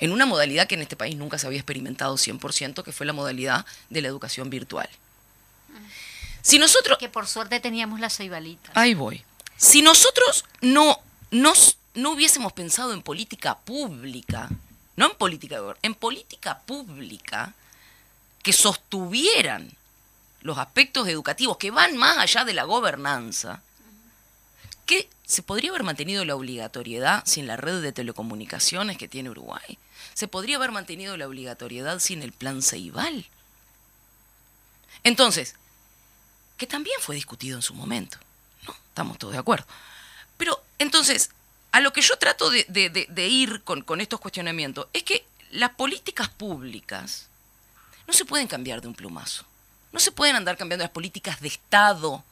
[0.00, 3.12] en una modalidad que en este país nunca se había experimentado 100%, que fue la
[3.12, 4.88] modalidad de la educación virtual.
[6.42, 8.70] Si nosotros Que por suerte teníamos la ceibalita.
[8.74, 9.22] Ahí voy.
[9.56, 10.98] Si nosotros no,
[11.30, 14.48] nos- no hubiésemos pensado en política pública
[14.96, 17.54] no en política de en política pública
[18.42, 19.70] que sostuvieran
[20.42, 23.62] los aspectos educativos que van más allá de la gobernanza,
[24.86, 29.78] que se podría haber mantenido la obligatoriedad sin la red de telecomunicaciones que tiene Uruguay.
[30.12, 33.24] Se podría haber mantenido la obligatoriedad sin el plan Ceibal.
[35.04, 35.54] Entonces,
[36.56, 38.18] que también fue discutido en su momento.
[38.66, 38.74] ¿no?
[38.88, 39.66] Estamos todos de acuerdo.
[40.36, 41.30] Pero entonces,
[41.70, 47.28] a lo que yo trato de, ir con estos cuestionamientos es que las políticas públicas
[48.08, 49.44] no se pueden cambiar de un plumazo.
[49.92, 52.24] No se pueden andar cambiando las políticas de Estado.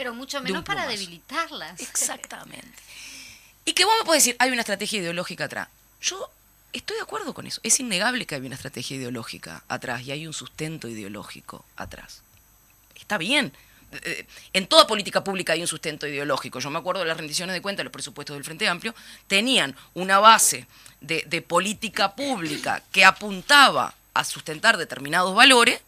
[0.00, 1.78] Pero mucho menos para debilitarlas.
[1.78, 2.66] Exactamente.
[3.66, 5.68] Y que vos me podés decir, hay una estrategia ideológica atrás.
[6.00, 6.30] Yo
[6.72, 7.60] estoy de acuerdo con eso.
[7.62, 12.22] Es innegable que hay una estrategia ideológica atrás y hay un sustento ideológico atrás.
[12.98, 13.52] Está bien.
[13.92, 16.58] Eh, eh, En toda política pública hay un sustento ideológico.
[16.58, 18.94] Yo me acuerdo de las rendiciones de cuentas, los presupuestos del Frente Amplio,
[19.26, 20.66] tenían una base
[21.02, 25.82] de, de política pública que apuntaba a sustentar determinados valores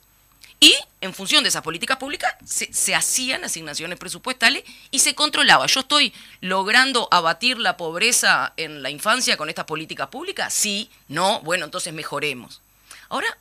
[0.62, 5.66] y en función de esas políticas públicas se, hacían asignaciones presupuestales y se controlaba.
[5.66, 10.54] ¿Yo estoy logrando abatir la pobreza en la infancia con estas políticas públicas?
[10.54, 12.60] Sí, no, bueno, entonces mejoremos.
[13.08, 13.36] Ahora,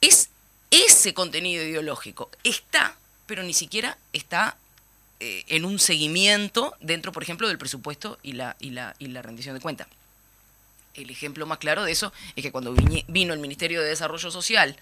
[0.00, 0.28] es
[0.70, 2.30] ese contenido ideológico.
[2.44, 2.96] Está,
[3.26, 4.56] pero ni siquiera está
[5.18, 9.60] eh, en un seguimiento dentro, por ejemplo, del presupuesto y la, y la, rendición de
[9.60, 9.88] cuentas.
[10.94, 12.72] El ejemplo más claro de eso es que cuando
[13.08, 14.76] vino el Ministerio de Desarrollo Social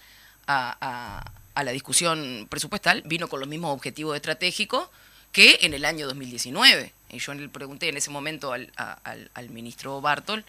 [0.47, 4.89] a, la discusión presupuestal, vino con los mismos objetivos estratégicos
[5.33, 6.93] que en el año 2019.
[7.11, 10.45] Y yo le pregunté en ese momento al, al- ministro Bartol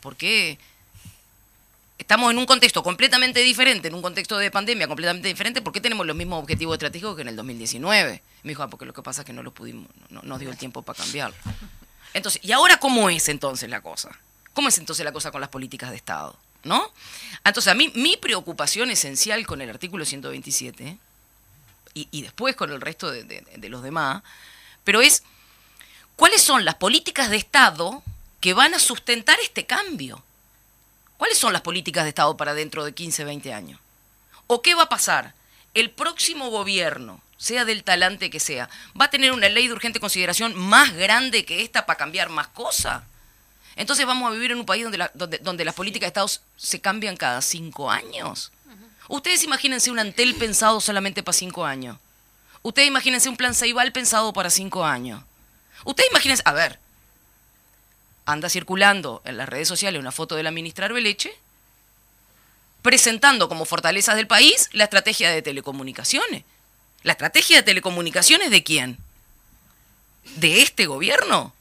[0.00, 0.58] por qué
[1.98, 5.80] estamos en un contexto completamente diferente, en un contexto de pandemia completamente diferente, ¿por qué
[5.80, 8.22] tenemos los mismos objetivos estratégicos que en el 2019?
[8.42, 10.40] Me dijo, ah, porque lo que pasa es que no los pudimos, no no nos
[10.40, 11.36] dio el tiempo para cambiarlo.
[12.14, 14.10] Entonces, ¿y ahora cómo es entonces la cosa?
[14.52, 16.36] ¿Cómo es entonces la cosa con las políticas de Estado?
[16.64, 16.90] ¿No?
[17.44, 20.98] Entonces, a mí, mi preocupación esencial con el artículo 127,
[21.94, 24.22] y, y después con el resto de, de- los demás,
[24.84, 25.22] pero es,
[26.16, 28.02] ¿cuáles son las políticas de Estado
[28.40, 30.22] que van a sustentar este cambio?
[31.16, 33.80] ¿Cuáles son las políticas de Estado para dentro de 15, 20 años?
[34.46, 35.34] ¿O qué va a pasar?
[35.74, 38.68] El próximo gobierno, sea del talante que sea,
[39.00, 42.48] va a tener una ley de urgente consideración más grande que esta para cambiar más
[42.48, 43.02] cosas.
[43.76, 46.28] Entonces vamos a vivir en un país donde, la- donde, donde las políticas de Estado
[46.56, 48.50] se cambian cada cinco años.
[49.08, 51.98] Ustedes imagínense un Antel pensado solamente para cinco años.
[52.62, 55.22] Ustedes imagínense un plan Ceibal pensado para cinco años.
[55.84, 56.80] Ustedes imagínense, a ver,
[58.24, 61.32] anda circulando en las redes sociales una foto de la ministra Arbeleche
[62.82, 66.44] presentando como fortalezas del país la estrategia de telecomunicaciones.
[67.02, 68.98] ¿La estrategia de telecomunicaciones de quién?
[70.36, 71.52] ¿De este gobierno?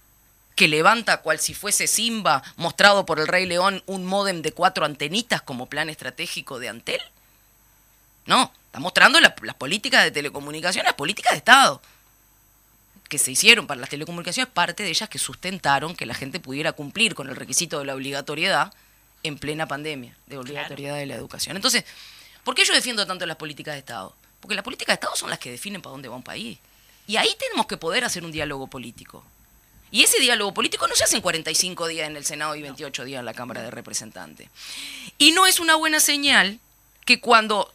[0.56, 4.86] Que levanta cual si fuese Simba, mostrado por el Rey León, un módem de cuatro
[4.86, 7.02] antenitas como plan estratégico de Antel.
[8.26, 11.82] No, está mostrando la- las políticas de telecomunicaciones, las políticas de Estado
[13.10, 16.72] que se hicieron para las telecomunicaciones, parte de ellas que sustentaron que la gente pudiera
[16.72, 18.74] cumplir con el requisito de la obligatoriedad
[19.22, 21.56] en plena pandemia, de obligatoriedad de la educación.
[21.56, 21.84] Entonces,
[22.44, 24.16] ¿por qué yo defiendo tanto las políticas de Estado?
[24.40, 26.58] Porque las políticas de Estado son las que definen para dónde va un país.
[27.08, 29.24] Y ahí tenemos que poder hacer un diálogo político.
[29.92, 33.06] Y ese diálogo político no se hace en 45 días en el Senado y 28
[33.06, 34.50] días en la Cámara de Representantes.
[35.18, 36.60] Y no es una buena señal
[37.06, 37.74] que cuando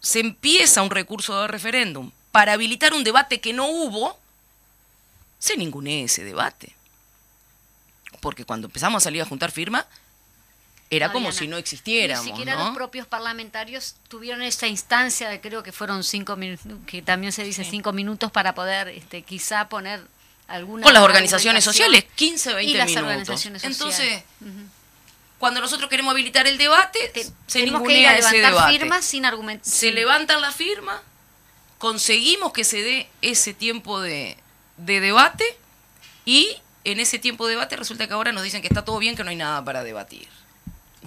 [0.00, 4.18] se empieza un recurso de referéndum para habilitar un debate que no hubo,
[5.38, 6.74] se ningunee ese debate.
[8.20, 9.86] Porque cuando empezamos a salir a juntar firmas,
[10.90, 12.24] era No como si no existiéramos.
[12.24, 12.66] Ni siquiera ¿no?
[12.66, 17.44] los propios parlamentarios tuvieron esa instancia de creo que fueron cinco minutos, que también se
[17.44, 20.04] dice cinco minutos para poder este, quizá poner
[20.50, 20.82] alguna.
[20.84, 23.08] Con las organizaciones sociales, 15, 20 y las minutos.
[23.08, 24.24] organizaciones sociales.
[24.40, 24.64] Entonces,
[25.38, 28.78] cuando nosotros queremos habilitar el debate, Te- se ningunea ese debate.
[28.78, 29.72] firmas sin argumentos.
[29.72, 31.00] se levantan las firmas,
[31.78, 34.36] conseguimos que se dé ese tiempo de,
[34.76, 35.44] de debate
[36.26, 39.16] y en ese tiempo de debate resulta que ahora nos dicen que está todo bien,
[39.16, 40.28] que no hay nada para debatir.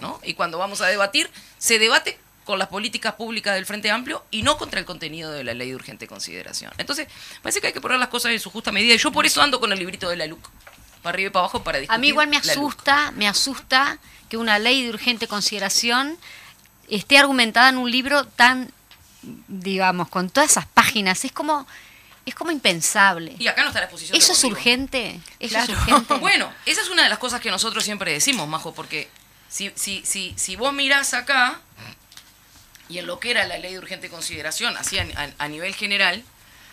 [0.01, 0.19] ¿no?
[0.23, 1.29] Y cuando vamos a debatir,
[1.59, 5.43] se debate con las políticas públicas del Frente Amplio y no contra el contenido de
[5.43, 6.71] la ley de urgente consideración.
[6.77, 7.07] Entonces,
[7.41, 9.41] parece que hay que poner las cosas en su justa medida y yo por eso
[9.41, 10.49] ando con el librito de la LUC,
[11.01, 14.37] para arriba y para abajo, para discutir A mí igual me asusta, me asusta que
[14.37, 16.17] una ley de urgente consideración
[16.89, 18.71] esté argumentada en un libro tan,
[19.47, 21.23] digamos, con todas esas páginas.
[21.23, 21.67] Es como,
[22.25, 23.35] es como impensable.
[23.37, 24.17] Y acá no está la exposición.
[24.17, 25.19] ¿Eso es urgente?
[25.39, 26.13] ¿Eso es urgente?
[26.19, 29.09] Bueno, esa es una de las cosas que nosotros siempre decimos, Majo, porque
[29.49, 31.59] si, si, si, si vos mirás acá,
[32.89, 35.73] y en lo que era la ley de urgente consideración, así a, a- a nivel
[35.75, 36.23] general,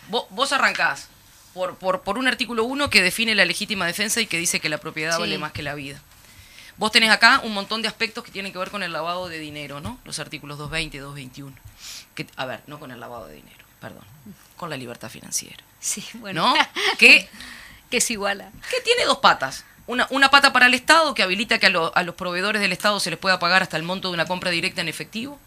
[0.09, 1.07] vos, vos arrancás
[1.53, 4.69] por, por, por un artículo 1 que define la legítima defensa y que dice que
[4.69, 5.19] la propiedad Sí.
[5.21, 6.01] vale más que la vida.
[6.77, 9.37] Vos tenés acá un montón de aspectos que tienen que ver con el lavado de
[9.39, 9.99] dinero, ¿no?
[10.05, 11.55] Los artículos 220 y 221.
[12.15, 14.03] Que, a ver, no con el lavado de dinero, perdón,
[14.57, 15.57] con la libertad financiera.
[15.79, 16.55] Sí, bueno.
[16.55, 16.67] ¿No?
[16.97, 17.29] que,
[17.89, 18.51] que es igual a...
[18.69, 19.65] que tiene dos patas.
[19.87, 22.71] Una, una pata para el Estado que habilita que a, lo- a los proveedores del
[22.71, 25.39] Estado se les pueda pagar hasta el monto de una compra directa en efectivo.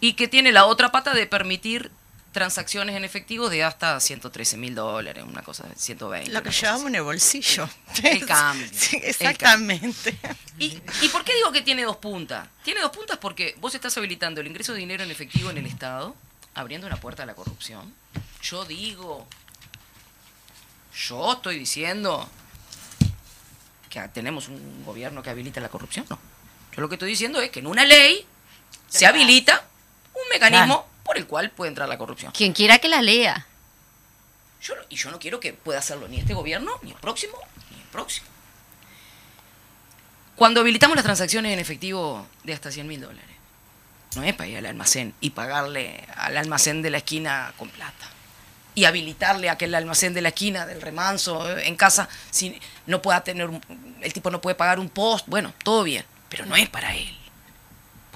[0.00, 1.90] Y que tiene la otra pata de permitir
[2.32, 6.30] transacciones en efectivo de hasta 113 mil dólares, una cosa de 120.
[6.30, 7.68] Lo que llevamos en el bolsillo.
[8.02, 8.68] El cambio.
[8.72, 10.16] Sí, El exactamente.
[10.58, 12.46] ¿Y, ¿Y por qué digo que tiene dos puntas?
[12.62, 15.66] Tiene dos puntas porque vos estás habilitando el ingreso de dinero en efectivo en el
[15.66, 16.14] Estado,
[16.54, 17.92] abriendo una puerta a la corrupción.
[18.42, 19.26] Yo digo,
[20.94, 22.28] yo estoy diciendo
[23.88, 26.06] que tenemos un gobierno que habilita la corrupción.
[26.10, 26.18] No.
[26.74, 28.26] Yo lo que estoy diciendo es que en una ley
[28.88, 29.64] se habilita
[30.22, 32.32] un mecanismo por el cual puede entrar la corrupción.
[32.32, 33.46] Quien quiera que la lea.
[34.62, 37.34] Yo y yo no quiero que pueda hacerlo ni este gobierno, ni el próximo,
[37.70, 38.26] ni el próximo.
[40.36, 43.24] Cuando habilitamos las transacciones en efectivo de hasta 100 mil dólares,
[44.16, 48.06] no es para ir al almacén y pagarle al almacén de la esquina con plata.
[48.74, 53.02] Y habilitarle a aquel almacén de la esquina del remanso eh, en casa, si no
[53.02, 56.54] pueda tener, un- el tipo no puede pagar un post, bueno, todo bien, pero no
[56.54, 57.17] es para él.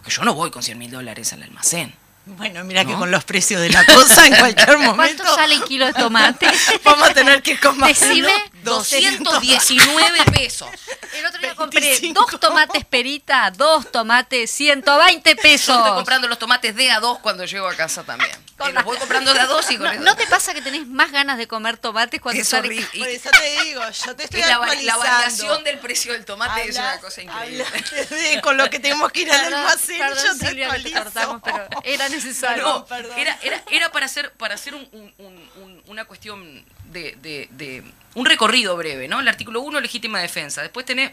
[0.02, 1.94] Porque yo no voy con 100 mil dólares al almacén.
[2.24, 2.98] Bueno, mira que ¿No?
[3.00, 6.46] con los precios de la cosa en cualquier momento ¿Cuánto sale el kilo de tomate?
[6.84, 8.32] vamos a tener que comer Decime,
[8.62, 10.68] 219 pesos.
[11.14, 12.20] El otro día compré 25.
[12.20, 15.76] dos tomates perita, dos tomates, 120 Yo pesos.
[15.76, 18.30] estoy comprando los tomates de a dos cuando llego a casa también.
[18.68, 20.62] Y los voy comprando de a dos y con ¿No, eso- ¿No te pasa que
[20.62, 22.68] tenés más ganas de comer tomates cuando Es sale?
[22.68, 22.88] horrible.
[22.98, 26.76] Por eso te digo, yo te estoy Es la, variación del precio del tomate es
[26.76, 27.64] una cosa increíble.
[28.10, 30.68] de- con lo que tenemos que ir al almacén, perdón, yo te Silvia,
[31.02, 32.62] cortamos, pero era necesario.
[32.62, 33.18] No, perdón.
[33.18, 37.48] Era, era, era para hacer, para hacer un- un- un- un- una cuestión de, de-
[37.50, 37.82] de-
[38.14, 39.20] un recorrido breve, ¿no?
[39.20, 40.62] El artículo 1, legítima defensa.
[40.62, 41.12] Después tenés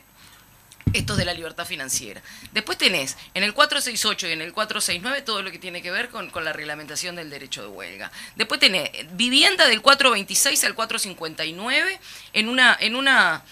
[0.93, 2.21] estos de la libertad financiera.
[2.51, 6.09] Después tenés en el 468 y en el 469 todo lo que tiene que ver
[6.09, 8.11] con, con la reglamentación del derecho de huelga.
[8.35, 11.99] Después tenés vivienda del 426 al 459
[12.33, 13.43] en una, en una,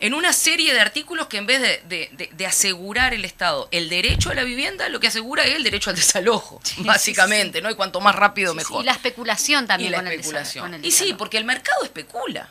[0.00, 3.68] en una serie de artículos que en vez de, de- de- de asegurar el Estado
[3.70, 7.70] el derecho a la vivienda, lo que asegura es el derecho al desalojo, básicamente, ¿no?
[7.70, 8.82] Y cuanto más rápido mejor.
[8.82, 10.64] Y la especulación también Y la con el desa- especulación.
[10.64, 12.48] con el y sí, porque el mercado especula.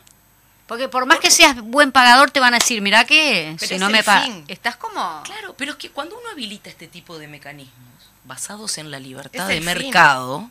[0.70, 3.76] Porque por más que seas buen pagador, te van a decir, mira que Pero si
[3.78, 4.30] no me pagas.
[4.46, 5.20] Estás como.
[5.24, 7.74] Claro, pero es que cuando uno habilita este tipo de mecanismos
[8.22, 10.48] basados en la libertad de mercado,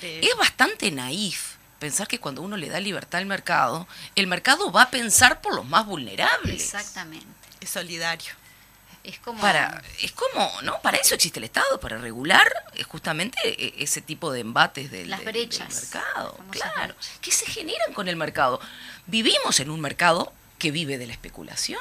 [0.00, 4.72] De- es bastante naif pensar que cuando uno le da libertad al mercado, el mercado
[4.72, 6.60] va a pensar por los más vulnerables.
[6.64, 7.26] Exactamente.
[7.60, 8.32] Es solidario.
[9.02, 9.40] Es como.
[9.40, 10.80] Para, es como, ¿no?
[10.82, 15.08] Para eso existe el Estado, para regular eh, justamente eh, ese tipo de embates del,
[15.08, 16.38] Las brechas, del mercado.
[16.50, 17.18] Claro, brechas.
[17.20, 18.60] que se generan con el mercado.
[19.06, 21.80] Vivimos en un mercado que vive de la especulación.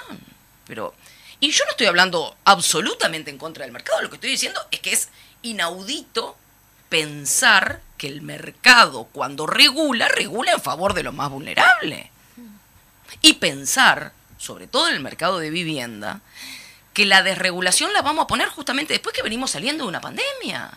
[0.66, 0.94] Pero,
[1.40, 4.80] y yo no estoy hablando absolutamente en contra del mercado, lo que estoy diciendo es
[4.80, 5.10] que es
[5.42, 6.38] inaudito
[6.90, 12.08] pensar que el mercado cuando regula, regula en favor de los más vulnerables.
[13.22, 16.22] Y pensar, sobre todo en el mercado de vivienda,
[17.00, 20.70] que la desregulación la vamos a poner justamente después que venimos saliendo de una pandemia.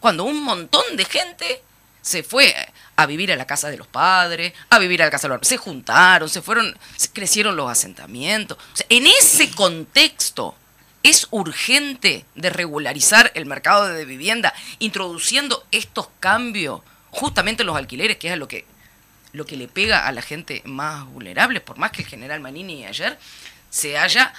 [0.00, 1.62] Cuando un montón de gente
[2.02, 2.54] se fue
[2.94, 5.48] a vivir a la casa de los padres, a vivir a la casa de los
[5.48, 8.58] se juntaron, se fueron, se crecieron los asentamientos.
[8.90, 10.54] En ese contexto
[11.02, 16.82] es urgente de regularizar el mercado de vivienda, introduciendo estos cambios
[17.12, 18.66] justamente en los alquileres, que es lo que
[19.32, 22.84] lo que le pega a la gente más vulnerable, por más que el general Manini
[22.84, 23.18] ayer
[23.70, 24.32] se haya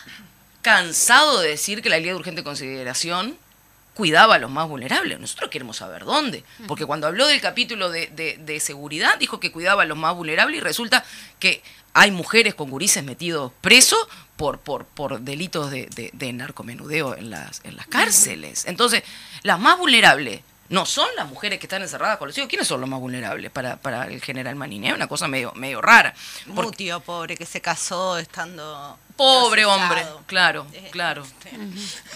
[0.62, 3.38] cansado de decir que la ley de urgente consideración
[3.94, 5.20] cuidaba a los más vulnerables.
[5.20, 6.44] Nosotros queremos saber dónde.
[6.68, 10.16] Porque cuando habló del capítulo de, de- de seguridad, dijo que cuidaba a los más
[10.16, 11.04] vulnerables y resulta
[11.40, 11.62] que
[11.94, 14.00] hay mujeres con gurises metidos presos
[14.38, 18.66] por, por, por delitos de, de- de narcomenudeo en las, en las cárceles.
[18.68, 19.04] Entonces,
[19.44, 22.48] las más vulnerables no son las mujeres que están encerradas con los hijos.
[22.50, 24.88] ¿Quiénes son los más vulnerables para, para el general Manini?
[24.90, 26.14] Es una cosa medio, medio rara.
[26.56, 28.98] Porque- Mutio, pobre, que se casó estando.
[29.16, 31.26] Pobre hombre, claro, Eh, claro.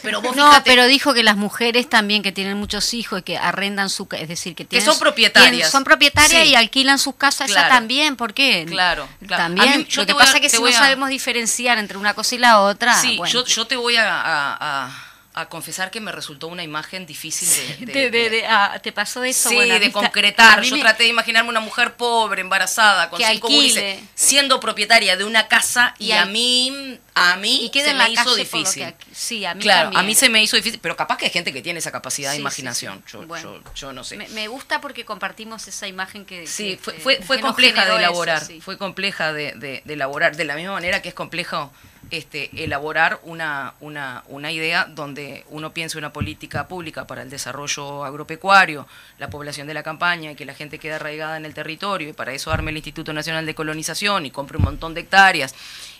[0.01, 3.23] Pero vos No, fíjate- pero dijo que las mujeres también que tienen muchos hijos y
[3.23, 5.51] que arrendan su es decir, que, tienen son su- propietarias.
[5.51, 6.49] tienen- son propietarias Sí.
[6.51, 7.67] y alquilan sus casas Claro.
[7.69, 8.65] también, ¿por qué?
[8.69, 9.43] Claro, claro.
[9.43, 9.73] También.
[9.73, 12.13] A mí- yo Lo que pasa es que si no a- sabemos diferenciar entre una
[12.13, 13.33] cosa y la otra, Sí, bueno.
[13.33, 17.49] yo, yo te voy a, a- a- a confesar que me resultó una imagen difícil
[17.85, 17.91] de...
[17.91, 19.49] De- de- de- ah, ¿Te pasó eso?
[19.49, 20.61] Sí, Bueno, de concretar.
[20.61, 23.81] Yo me- traté de imaginarme una mujer pobre, embarazada, con Que cinco alquile.
[23.93, 28.09] gurises, siendo propietaria de una casa y, Y a mí, a mí y se me
[28.09, 28.83] hizo difícil.
[28.83, 29.99] aquí- sí, a mí claro, también.
[29.99, 32.31] a mí se me hizo difícil, pero capaz que hay gente que tiene esa capacidad
[32.31, 33.03] de Sí, imaginación.
[33.05, 33.13] sí.
[33.13, 33.55] Yo, Bueno.
[33.63, 34.17] yo, yo no sé.
[34.17, 36.47] Me, me gusta porque compartimos esa imagen que...
[36.47, 39.81] Sí, que- fue, fue, fue que nos compleja de eso, elaborar, fue compleja de, de-
[39.85, 41.71] de elaborar, de la misma manera que es complejo
[42.11, 48.03] este, elaborar una, una, una idea donde uno piense una política pública para el desarrollo
[48.03, 48.87] agropecuario,
[49.17, 52.13] la población de la campaña y que la gente quede arraigada en el territorio y
[52.13, 55.55] para eso arme el Instituto Nacional de Colonización y compre un montón de hectáreas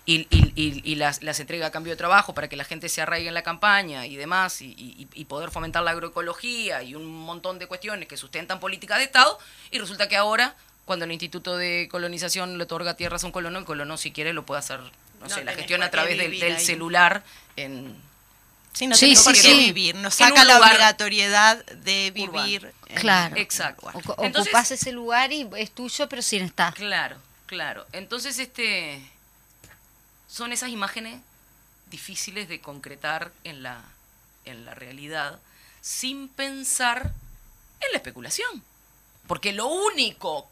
[0.06, 2.90] y, y- y- y las, las entrega a cambio de trabajo para que la gente
[2.90, 6.94] se arraigue en la campaña y demás, y, y- y poder fomentar la agroecología y
[6.96, 9.40] un montón de cuestiones que sustentan políticas de Estado,
[9.72, 13.60] y resulta que ahora, cuando el Instituto de Colonización le otorga tierras a un colono,
[13.60, 14.90] el colono si quiere lo puede hacer, no,
[15.22, 17.24] No sé, la gestión a través del, celular
[17.56, 17.96] en...
[18.74, 19.58] Sí, no Sí, sí, sí.
[19.68, 19.96] vivir.
[19.96, 22.74] Nos saca la obligatoriedad de vivir.
[22.88, 23.38] en- Claro.
[23.38, 23.90] Exacto.
[24.20, 26.74] Entonces- Ocupás ese lugar y es tuyo, pero sin estar.
[26.74, 27.86] Claro, claro.
[27.94, 29.00] Entonces, este
[30.34, 31.22] son esas imágenes
[31.92, 33.84] difíciles de concretar en la,
[34.46, 35.40] en la realidad
[35.82, 37.14] sin pensar
[37.80, 38.64] en la especulación.
[39.28, 40.50] Porque lo único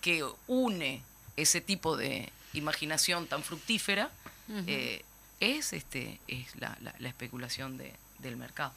[0.00, 1.02] que une
[1.36, 4.10] ese tipo de imaginación tan fructífera
[4.66, 5.04] eh,
[5.38, 8.74] es, este, es la, la- la especulación de- del mercado.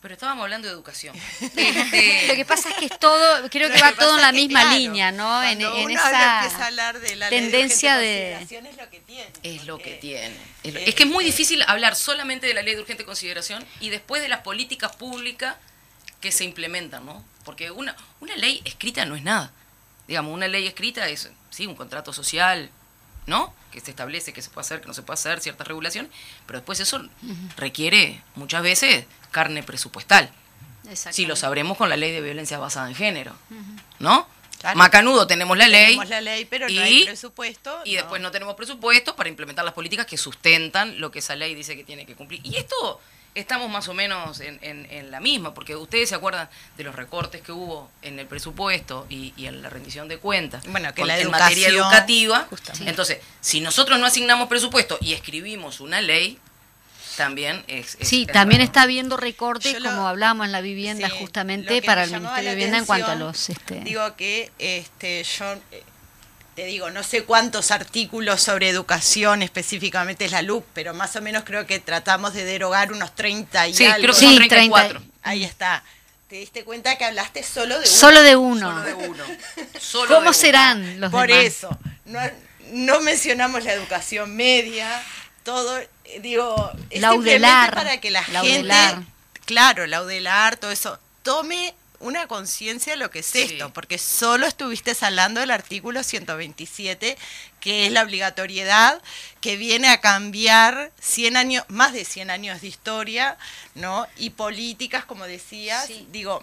[0.00, 1.14] Pero estábamos hablando de educación.
[1.40, 4.22] Este, Lo que pasa es que es todo, creo Lo que va que todo en
[4.22, 5.42] la misma claro, línea, ¿no?
[5.42, 8.36] En, uno esa empieza a hablar de la ley de tendencia urgente de...
[8.38, 9.30] consideración, es lo que tiene.
[9.42, 10.36] Es lo que porque- tiene.
[10.62, 12.80] Es, lo- eh, es que es muy eh, difícil hablar solamente de la ley de
[12.80, 15.56] urgente consideración y después de las políticas públicas
[16.20, 17.22] que se implementan, ¿no?
[17.44, 19.52] Porque una, una ley escrita no es nada.
[20.08, 22.70] Digamos, una ley escrita es, sí, un contrato social,
[23.30, 23.54] ¿no?
[23.70, 26.10] Que se establece que se puede hacer, que no se puede hacer, ciertas regulaciones,
[26.46, 27.00] pero después eso
[27.56, 30.30] requiere muchas veces carne presupuestal.
[31.12, 33.32] Si lo sabremos con la ley de violencia basada en género,
[34.00, 34.26] ¿no?
[34.58, 34.76] Claro.
[34.76, 35.86] Macanudo tenemos la ley.
[35.94, 37.80] Tenemos la ley, pero no y- hay presupuesto.
[37.84, 41.54] Y después no tenemos presupuesto para implementar las políticas que sustentan lo que esa ley
[41.54, 42.40] dice que tiene que cumplir.
[42.44, 43.00] Y esto
[43.34, 46.94] estamos más o menos en, en- en la misma, porque ustedes se acuerdan de los
[46.94, 51.02] recortes que hubo en el presupuesto y, y en la rendición de cuentas Bueno, que
[51.02, 52.46] con- la en materia educación, educativa.
[52.50, 52.90] justamente.
[52.90, 56.38] Entonces, si nosotros no asignamos presupuesto y escribimos una ley,
[57.16, 57.96] también es...
[58.00, 58.66] es- Sí, es también raro.
[58.66, 62.50] está habiendo recortes, lo- como hablábamos en la vivienda, Sí, justamente para el Ministerio la
[62.50, 63.50] de Vivienda en cuanto a los...
[63.50, 65.54] Este, Digo que este, yo
[66.60, 71.22] te digo, no sé cuántos artículos sobre educación específicamente es la LUC, pero más o
[71.22, 74.02] menos creo que tratamos de derogar unos 30 y Sí, algo.
[74.02, 74.56] creo que Sí, son 30.
[74.56, 75.02] 34.
[75.22, 75.82] Ahí está.
[76.28, 77.86] ¿Te diste cuenta que hablaste solo de uno?
[77.86, 78.68] Solo de uno.
[78.68, 79.24] Solo de uno.
[79.80, 80.32] Solo de ¿Cómo uno.
[80.34, 81.44] serán los Por demás?
[81.46, 82.20] eso, no,
[82.72, 85.02] no mencionamos la educación media,
[85.44, 85.80] todo,
[86.20, 89.02] digo, es La simplemente UDELAR, para que la, la gente, UDELAR.
[89.46, 93.42] claro, la UDELAR, todo eso, tome una conciencia de lo que es Sí.
[93.42, 97.16] esto, porque solo estuviste hablando del artículo 127,
[97.60, 99.00] que es la obligatoriedad
[99.40, 103.36] que viene a cambiar 100 años, más de 100 años de historia,
[103.74, 104.06] ¿no?
[104.16, 106.06] Y políticas, como decías, Sí.
[106.10, 106.42] digo,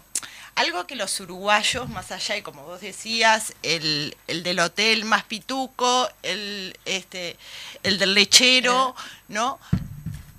[0.56, 5.24] algo que los uruguayos, más allá y como vos decías, el, el del hotel más
[5.24, 7.36] pituco, el, este,
[7.84, 8.96] el del lechero,
[9.28, 9.60] ¿no?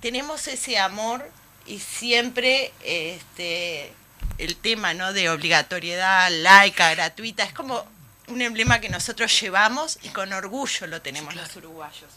[0.01, 1.29] Tenemos ese amor
[1.65, 3.93] y siempre este,
[4.37, 5.13] el tema ¿no?
[5.13, 7.85] de obligatoriedad laica, gratuita, es como
[8.27, 12.09] un emblema que nosotros llevamos y con orgullo lo tenemos los uruguayos.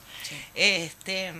[0.54, 1.32] Este,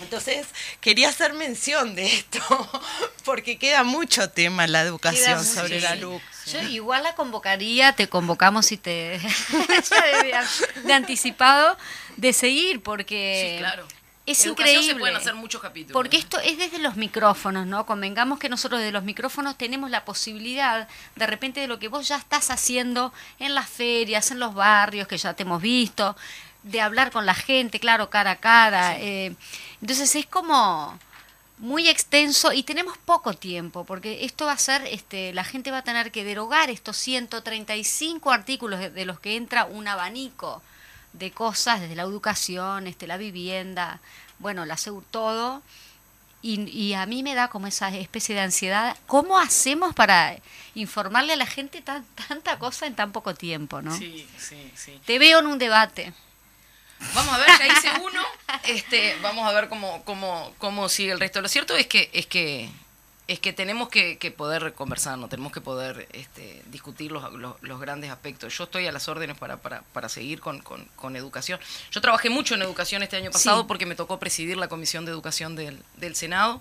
[0.00, 0.46] entonces,
[0.80, 2.40] quería hacer mención de esto,
[3.24, 5.94] porque queda mucho tema en la educación mucho, sobre la.
[5.96, 6.22] LUC.
[6.52, 9.20] Yo igual la convocaría, te convocamos y te
[10.84, 11.78] de anticipado
[12.16, 13.86] de seguir porque Sí, claro.
[14.26, 14.94] Es Educación increíble.
[14.94, 15.92] se pueden hacer muchos capítulos.
[15.92, 17.84] Porque esto es desde los micrófonos, ¿no?
[17.84, 22.08] Convengamos que nosotros desde los micrófonos tenemos la posibilidad, de repente, de lo que vos
[22.08, 26.16] ya estás haciendo en las ferias, en los barrios, que ya te hemos visto,
[26.62, 28.98] de hablar con la gente, claro, cara a cara.
[28.98, 29.34] eh,
[29.82, 30.98] entonces es como
[31.58, 35.78] muy extenso y tenemos poco tiempo, porque esto va a ser, este, la gente va
[35.78, 40.62] a tener que derogar estos 135 artículos de, de los que entra un abanico
[41.14, 44.00] de cosas, desde la educación, este, la vivienda,
[44.38, 44.76] bueno, la
[45.10, 45.62] todo.
[46.42, 48.96] Y, y a mí me da como esa especie de ansiedad.
[49.06, 50.36] ¿Cómo hacemos para
[50.74, 53.96] informarle a la gente tan, tanta cosa en tan poco tiempo, no?
[53.96, 55.00] Sí, sí, sí.
[55.06, 56.12] Te veo en un debate.
[57.14, 58.22] Vamos a ver, ya hice uno.
[58.64, 61.40] Este, vamos a ver cómo, cómo, cómo sigue el resto.
[61.40, 62.70] Lo cierto es que, es que,
[63.26, 67.54] es que tenemos que, que poder conversar, no tenemos que poder este, discutir los, los,
[67.62, 68.56] los grandes aspectos.
[68.56, 71.58] Yo estoy a las órdenes para, para, para seguir con, con, con educación.
[71.90, 73.64] Yo trabajé mucho en educación este año pasado Sí.
[73.66, 76.60] porque me tocó presidir la comisión de educación del, del Senado.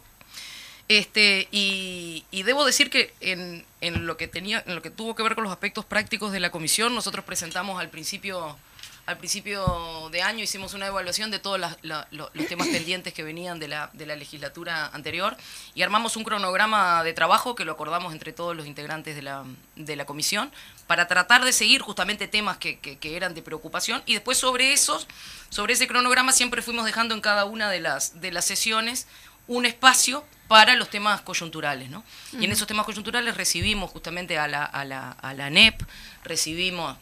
[0.89, 5.15] Este, y, y debo decir que en, en lo que tenía, en lo que tuvo
[5.15, 8.57] que ver con los aspectos prácticos de la comisión, nosotros presentamos al principio
[9.05, 13.59] al principio de año hicimos una evaluación de todos la- los temas pendientes que venían
[13.59, 15.35] de la, de la legislatura anterior
[15.75, 19.43] y armamos un cronograma de trabajo que lo acordamos entre todos los integrantes de la,
[19.75, 20.51] de la comisión
[20.87, 24.71] para tratar de seguir justamente temas que, que- que eran de preocupación y después sobre
[24.71, 25.07] esos,
[25.49, 29.07] sobre ese cronograma siempre fuimos dejando en cada una de las, de las sesiones
[29.47, 32.03] un espacio para los temas coyunturales, ¿no?
[32.31, 35.81] Y en esos temas coyunturales recibimos justamente a la, a la, a la NEP,
[36.23, 36.97] recibimos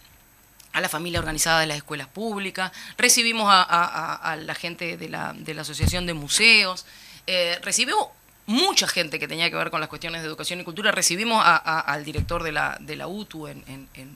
[0.74, 4.98] a la familia organizada de las escuelas públicas, recibimos a, a- a- a la gente
[4.98, 6.86] de la, de la Asociación de Museos,
[7.28, 8.08] eh, recibimos
[8.48, 11.56] mucha gente que tenía que ver con las cuestiones de educación y cultura, recibimos a-
[11.80, 13.64] al director de la, de la UTU en,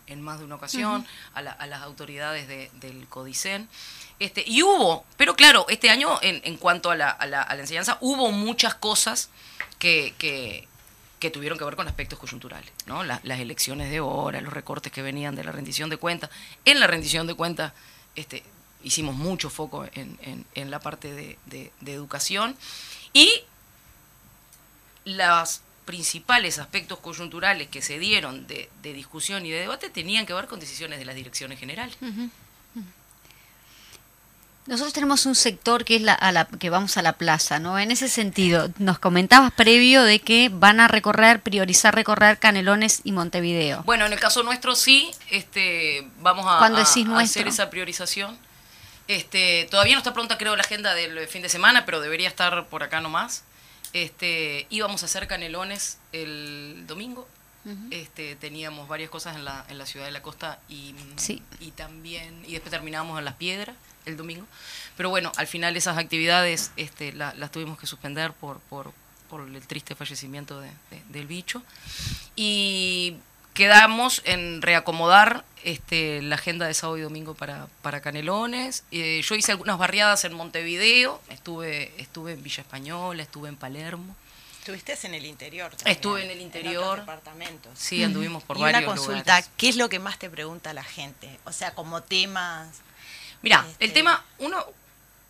[0.08, 3.70] en- más de una ocasión, a, la- a las autoridades de- del CODICEN.
[4.20, 7.26] Este, y hubo, pero claro, este año en, en cuanto a la, a
[7.62, 9.30] enseñanza, hubo muchas cosas
[9.78, 10.68] que, que,
[11.20, 13.03] que tuvieron que ver con aspectos coyunturales, ¿no?
[13.03, 16.30] La- las elecciones de hora, los recortes que venían de la rendición de cuentas.
[16.66, 17.74] En la rendición de cuentas
[18.16, 18.43] este,
[18.84, 22.55] hicimos mucho foco en, en- en la parte de, de- de educación
[23.13, 23.32] y
[25.05, 30.34] los principales aspectos coyunturales que se dieron de, de discusión y de debate tenían que
[30.34, 31.95] ver con decisiones de las direcciones generales.
[34.68, 37.78] Nosotros tenemos un sector que es la, a la que vamos a la plaza, ¿no?
[37.78, 43.11] En ese sentido, nos comentabas previo de que van a recorrer, priorizar recorrer Canelones y
[43.11, 43.84] Montevideo.
[43.84, 48.38] Bueno, en el caso nuestro sí, este, vamos a, a- decís a hacer esa priorización.
[49.07, 52.66] Este, todavía no está pronta, creo, la agenda del fin de semana, pero debería estar
[52.68, 53.43] por acá nomás.
[53.93, 57.28] Este, íbamos a hacer canelones el domingo.
[57.91, 61.41] este, teníamos varias cosas en la, en la ciudad de la costa y, Sí.
[61.59, 63.76] y también, y después terminábamos en Las Piedras
[64.06, 64.45] el domingo.
[64.97, 68.91] Pero bueno, al final esas actividades este, la- las tuvimos que suspender por, por,
[69.30, 71.62] por el triste fallecimiento de- de- del bicho.
[72.36, 73.18] Y
[73.53, 78.84] quedamos en reacomodar este, la agenda de sábado y domingo para, para Canelones.
[78.91, 84.16] Eh, yo hice algunas barriadas en Montevideo, estuve, estuve en Villa Española, estuve en Palermo.
[84.60, 85.70] Estuviste en el interior.
[85.76, 86.84] también, Estuve en el interior.
[86.84, 87.72] otros departamentos.
[87.78, 89.49] Sí, anduvimos por y varios una consulta, lugares.
[89.58, 91.39] ¿qué es lo que más te pregunta la gente?
[91.45, 92.70] O sea, como temas...
[93.46, 94.64] Mira, Este- el tema, uno,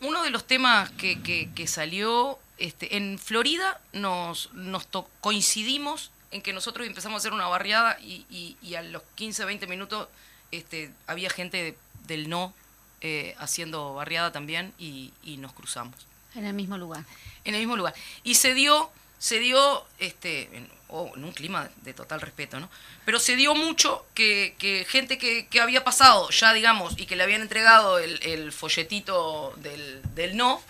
[0.02, 6.10] uno de los temas que, que- que salió este, en Florida, nos, nos to- coincidimos
[6.32, 9.68] en que nosotros empezamos a hacer una barriada y, y- y a los 15, 20
[9.68, 10.08] minutos
[10.52, 12.54] este, había gente de- del no
[13.02, 15.96] eh, haciendo barriada también y, y nos cruzamos
[16.34, 17.04] En el mismo lugar.
[17.44, 17.94] en el mismo lugar.
[18.24, 18.90] Y se dio,
[19.20, 22.70] se dio, este, en, oh, en un clima de total respeto, ¿no?
[23.06, 27.16] Pero se dio mucho que, que gente que, que había pasado ya, digamos, y que
[27.16, 30.62] le habían entregado el, el folletito del, del no,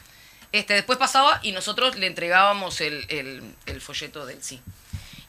[0.51, 4.61] este, después pasaba y nosotros le entregábamos el, el- el folleto del sí.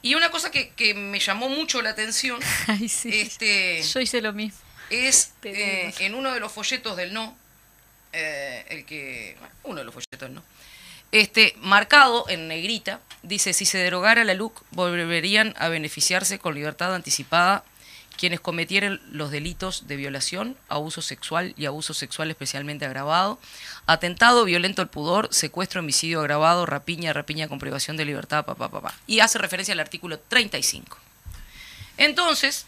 [0.01, 3.09] Y una cosa que, que me llamó mucho la atención, Ay, sí.
[3.13, 4.57] este, Yo hice lo mismo.
[4.89, 7.35] es eh, en uno de los folletos del no,
[8.13, 10.43] eh, el que, bueno, uno de los folletos del no,
[11.11, 16.93] este, marcado en negrita, dice, si se derogara la LUC, volverían a beneficiarse con libertad
[16.93, 17.63] anticipada
[18.17, 23.39] quienes cometieren los delitos de violación, abuso sexual y abuso sexual especialmente agravado,
[23.85, 28.93] atentado violento al pudor, secuestro, homicidio agravado, rapiña, rapiña con privación de libertad, papá, papá.
[29.05, 30.97] Y hace referencia al artículo 35.
[31.97, 32.65] Entonces,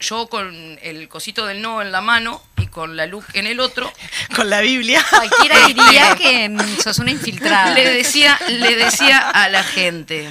[0.00, 3.60] yo con el cosito del no en la mano y con la luz en el
[3.60, 3.92] otro,
[4.36, 5.04] Con la Biblia.
[5.08, 7.72] Cualquiera diría que mm, sos una infiltrada.
[7.74, 10.28] le decía, le decía a la gente,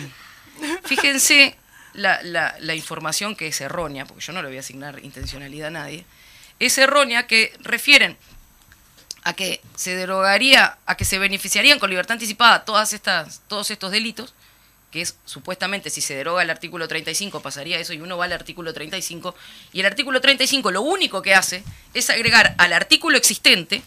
[0.84, 1.56] fíjense
[1.94, 5.68] la, la- la información que es errónea, porque yo no le voy a asignar intencionalidad
[5.68, 6.06] a nadie,
[6.60, 8.18] es errónea que refieren
[9.24, 13.92] a que se derogaría, a que se beneficiarían con libertad anticipada todas estas, todos estos
[13.92, 14.34] delitos,
[14.96, 18.32] que es supuestamente si se deroga el artículo 35 pasaría eso y uno va al
[18.32, 19.36] artículo 35
[19.74, 23.84] y el artículo 35 lo único que hace es agregar al artículo existente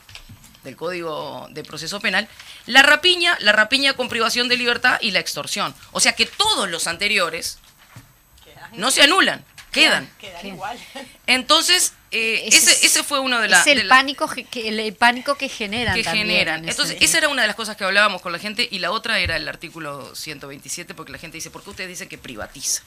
[0.64, 2.28] del Código de Proceso Penal
[2.66, 5.74] la rapiña, la rapiña con privación de libertad y la extorsión.
[5.92, 7.58] O sea que todos los anteriores
[8.74, 9.42] no se anulan,
[9.72, 10.10] quedan.
[10.18, 10.78] Quedan igual.
[11.26, 14.28] Entonces, eh, Ese ese, es- ese fue uno de, la- es el de la- pánico
[14.28, 16.58] que, que- el pánico que generan que también generan.
[16.60, 18.78] en ese- Entonces, esa era una de las cosas que hablábamos con la gente y
[18.78, 22.18] la otra era el artículo 127 porque la gente dice, ¿por qué ustedes dicen que
[22.18, 22.82] privatiza?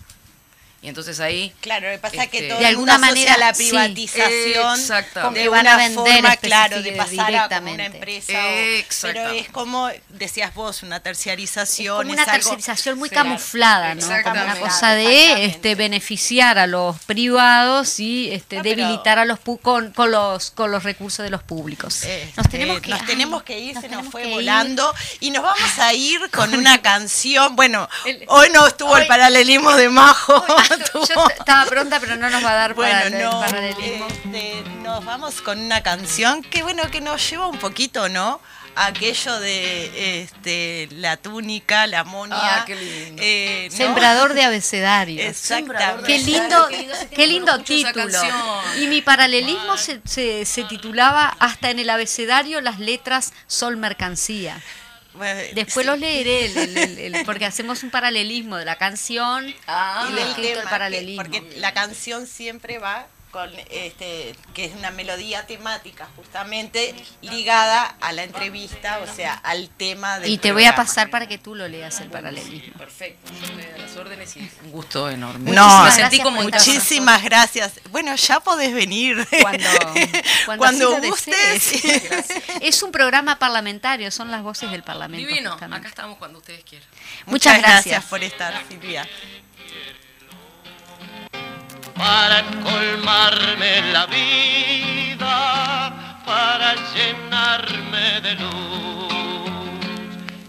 [0.83, 1.53] Y entonces ahí...
[1.61, 3.65] Claro, lo que pasa es que Este, todo De alguna manera, la sí.
[3.69, 5.39] privatización Exactamente.
[5.39, 8.33] de Que van a una vender forma, claro, de pasar a una empresa.
[8.33, 11.97] o- pero es como, decías vos, una es terciarización.
[11.97, 14.07] como una es algo- tercerización muy Claro, camuflada, ¿no?
[14.23, 19.39] Como una cosa de este beneficiar a los privados y este No, debilitar a los
[19.39, 22.03] pu- con, con los con los recursos de los públicos.
[22.03, 24.33] Este, nos tenemos que, nos ay, tenemos que ir, nos se nos fue ir.
[24.33, 27.55] volando y nos vamos a ir con una canción.
[27.55, 30.43] Bueno, El- hoy no estuvo el paralelismo de Majo.
[30.93, 34.07] Yo estaba pronta, pero no nos va a dar Bueno, para el no, paralelismo.
[34.07, 38.39] este, nos vamos con una canción que bueno que nos lleva un poquito, ¿no?
[38.73, 42.37] A Aquello de este, la túnica, la monia.
[42.41, 43.21] Ah, qué lindo.
[43.21, 43.75] eh, ¿no?
[43.77, 45.25] Sembrador de abecedarios.
[45.27, 46.03] Exactamente.
[46.07, 46.67] Qué lindo,
[47.13, 48.21] qué lindo título.
[48.79, 54.61] Y mi paralelismo se, se- se titulaba Hasta en el abecedario las letras son mercancía.
[55.53, 55.89] Después sí.
[55.91, 60.27] los leeré, el- el- el- porque hacemos un paralelismo de la canción Ah, y del
[60.29, 61.23] escrito, el tema, paralelismo.
[61.23, 67.95] que- porque la canción siempre va con este que es una melodía temática justamente ligada
[68.01, 71.37] a la entrevista, o sea, al tema del Y te voy a pasar para que
[71.37, 72.73] tú lo leas el paralelismo.
[72.77, 73.31] Perfecto.
[73.31, 75.51] Yo estoy a las órdenes y un gusto enorme.
[75.51, 76.41] No, sentí como.
[76.41, 77.79] Muchísimas gracias.
[77.89, 79.25] Bueno, ya podés venir.
[79.41, 79.69] Cuando,
[80.45, 81.83] cuando, Cuando gustes.
[82.61, 85.27] Es un programa parlamentario, son las voces del Parlamento.
[85.27, 85.51] Divino.
[85.51, 85.87] justamente.
[85.87, 86.87] Acá estamos cuando ustedes quieran.
[87.25, 88.09] Muchas Muchas gracias gracias.
[88.09, 89.07] por estar, Silvia.
[92.01, 95.35] Para colmarme la vida,
[96.25, 99.13] para llenarme de luz.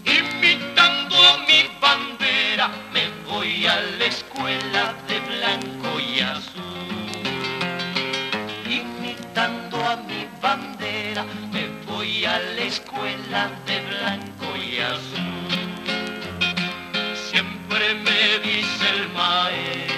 [0.03, 7.21] Imitando a mi bandera, me voy a la escuela de blanco y azul.
[8.81, 15.53] Imitando a mi bandera, me voy a la escuela de blanco y azul.
[17.29, 19.92] Siempre me dice el maestro,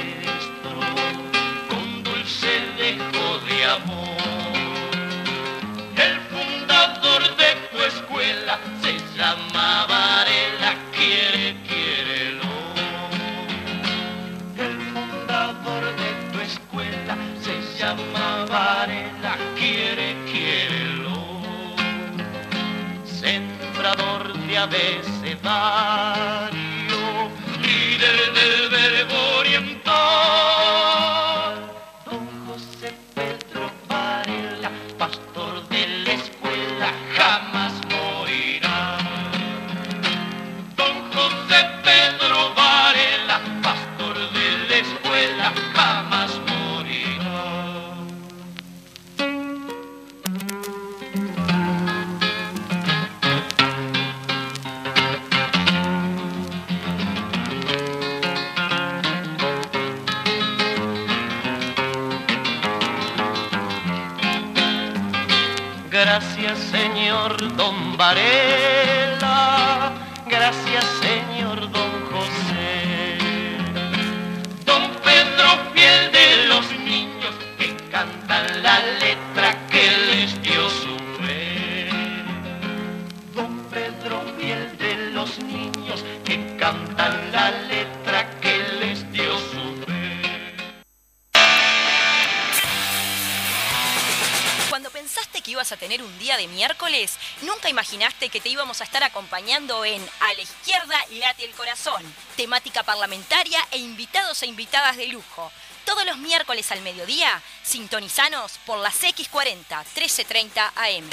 [104.95, 105.51] de lujo.
[105.85, 111.09] Todos los miércoles al mediodía, sintonizanos por las X40 1330 AM.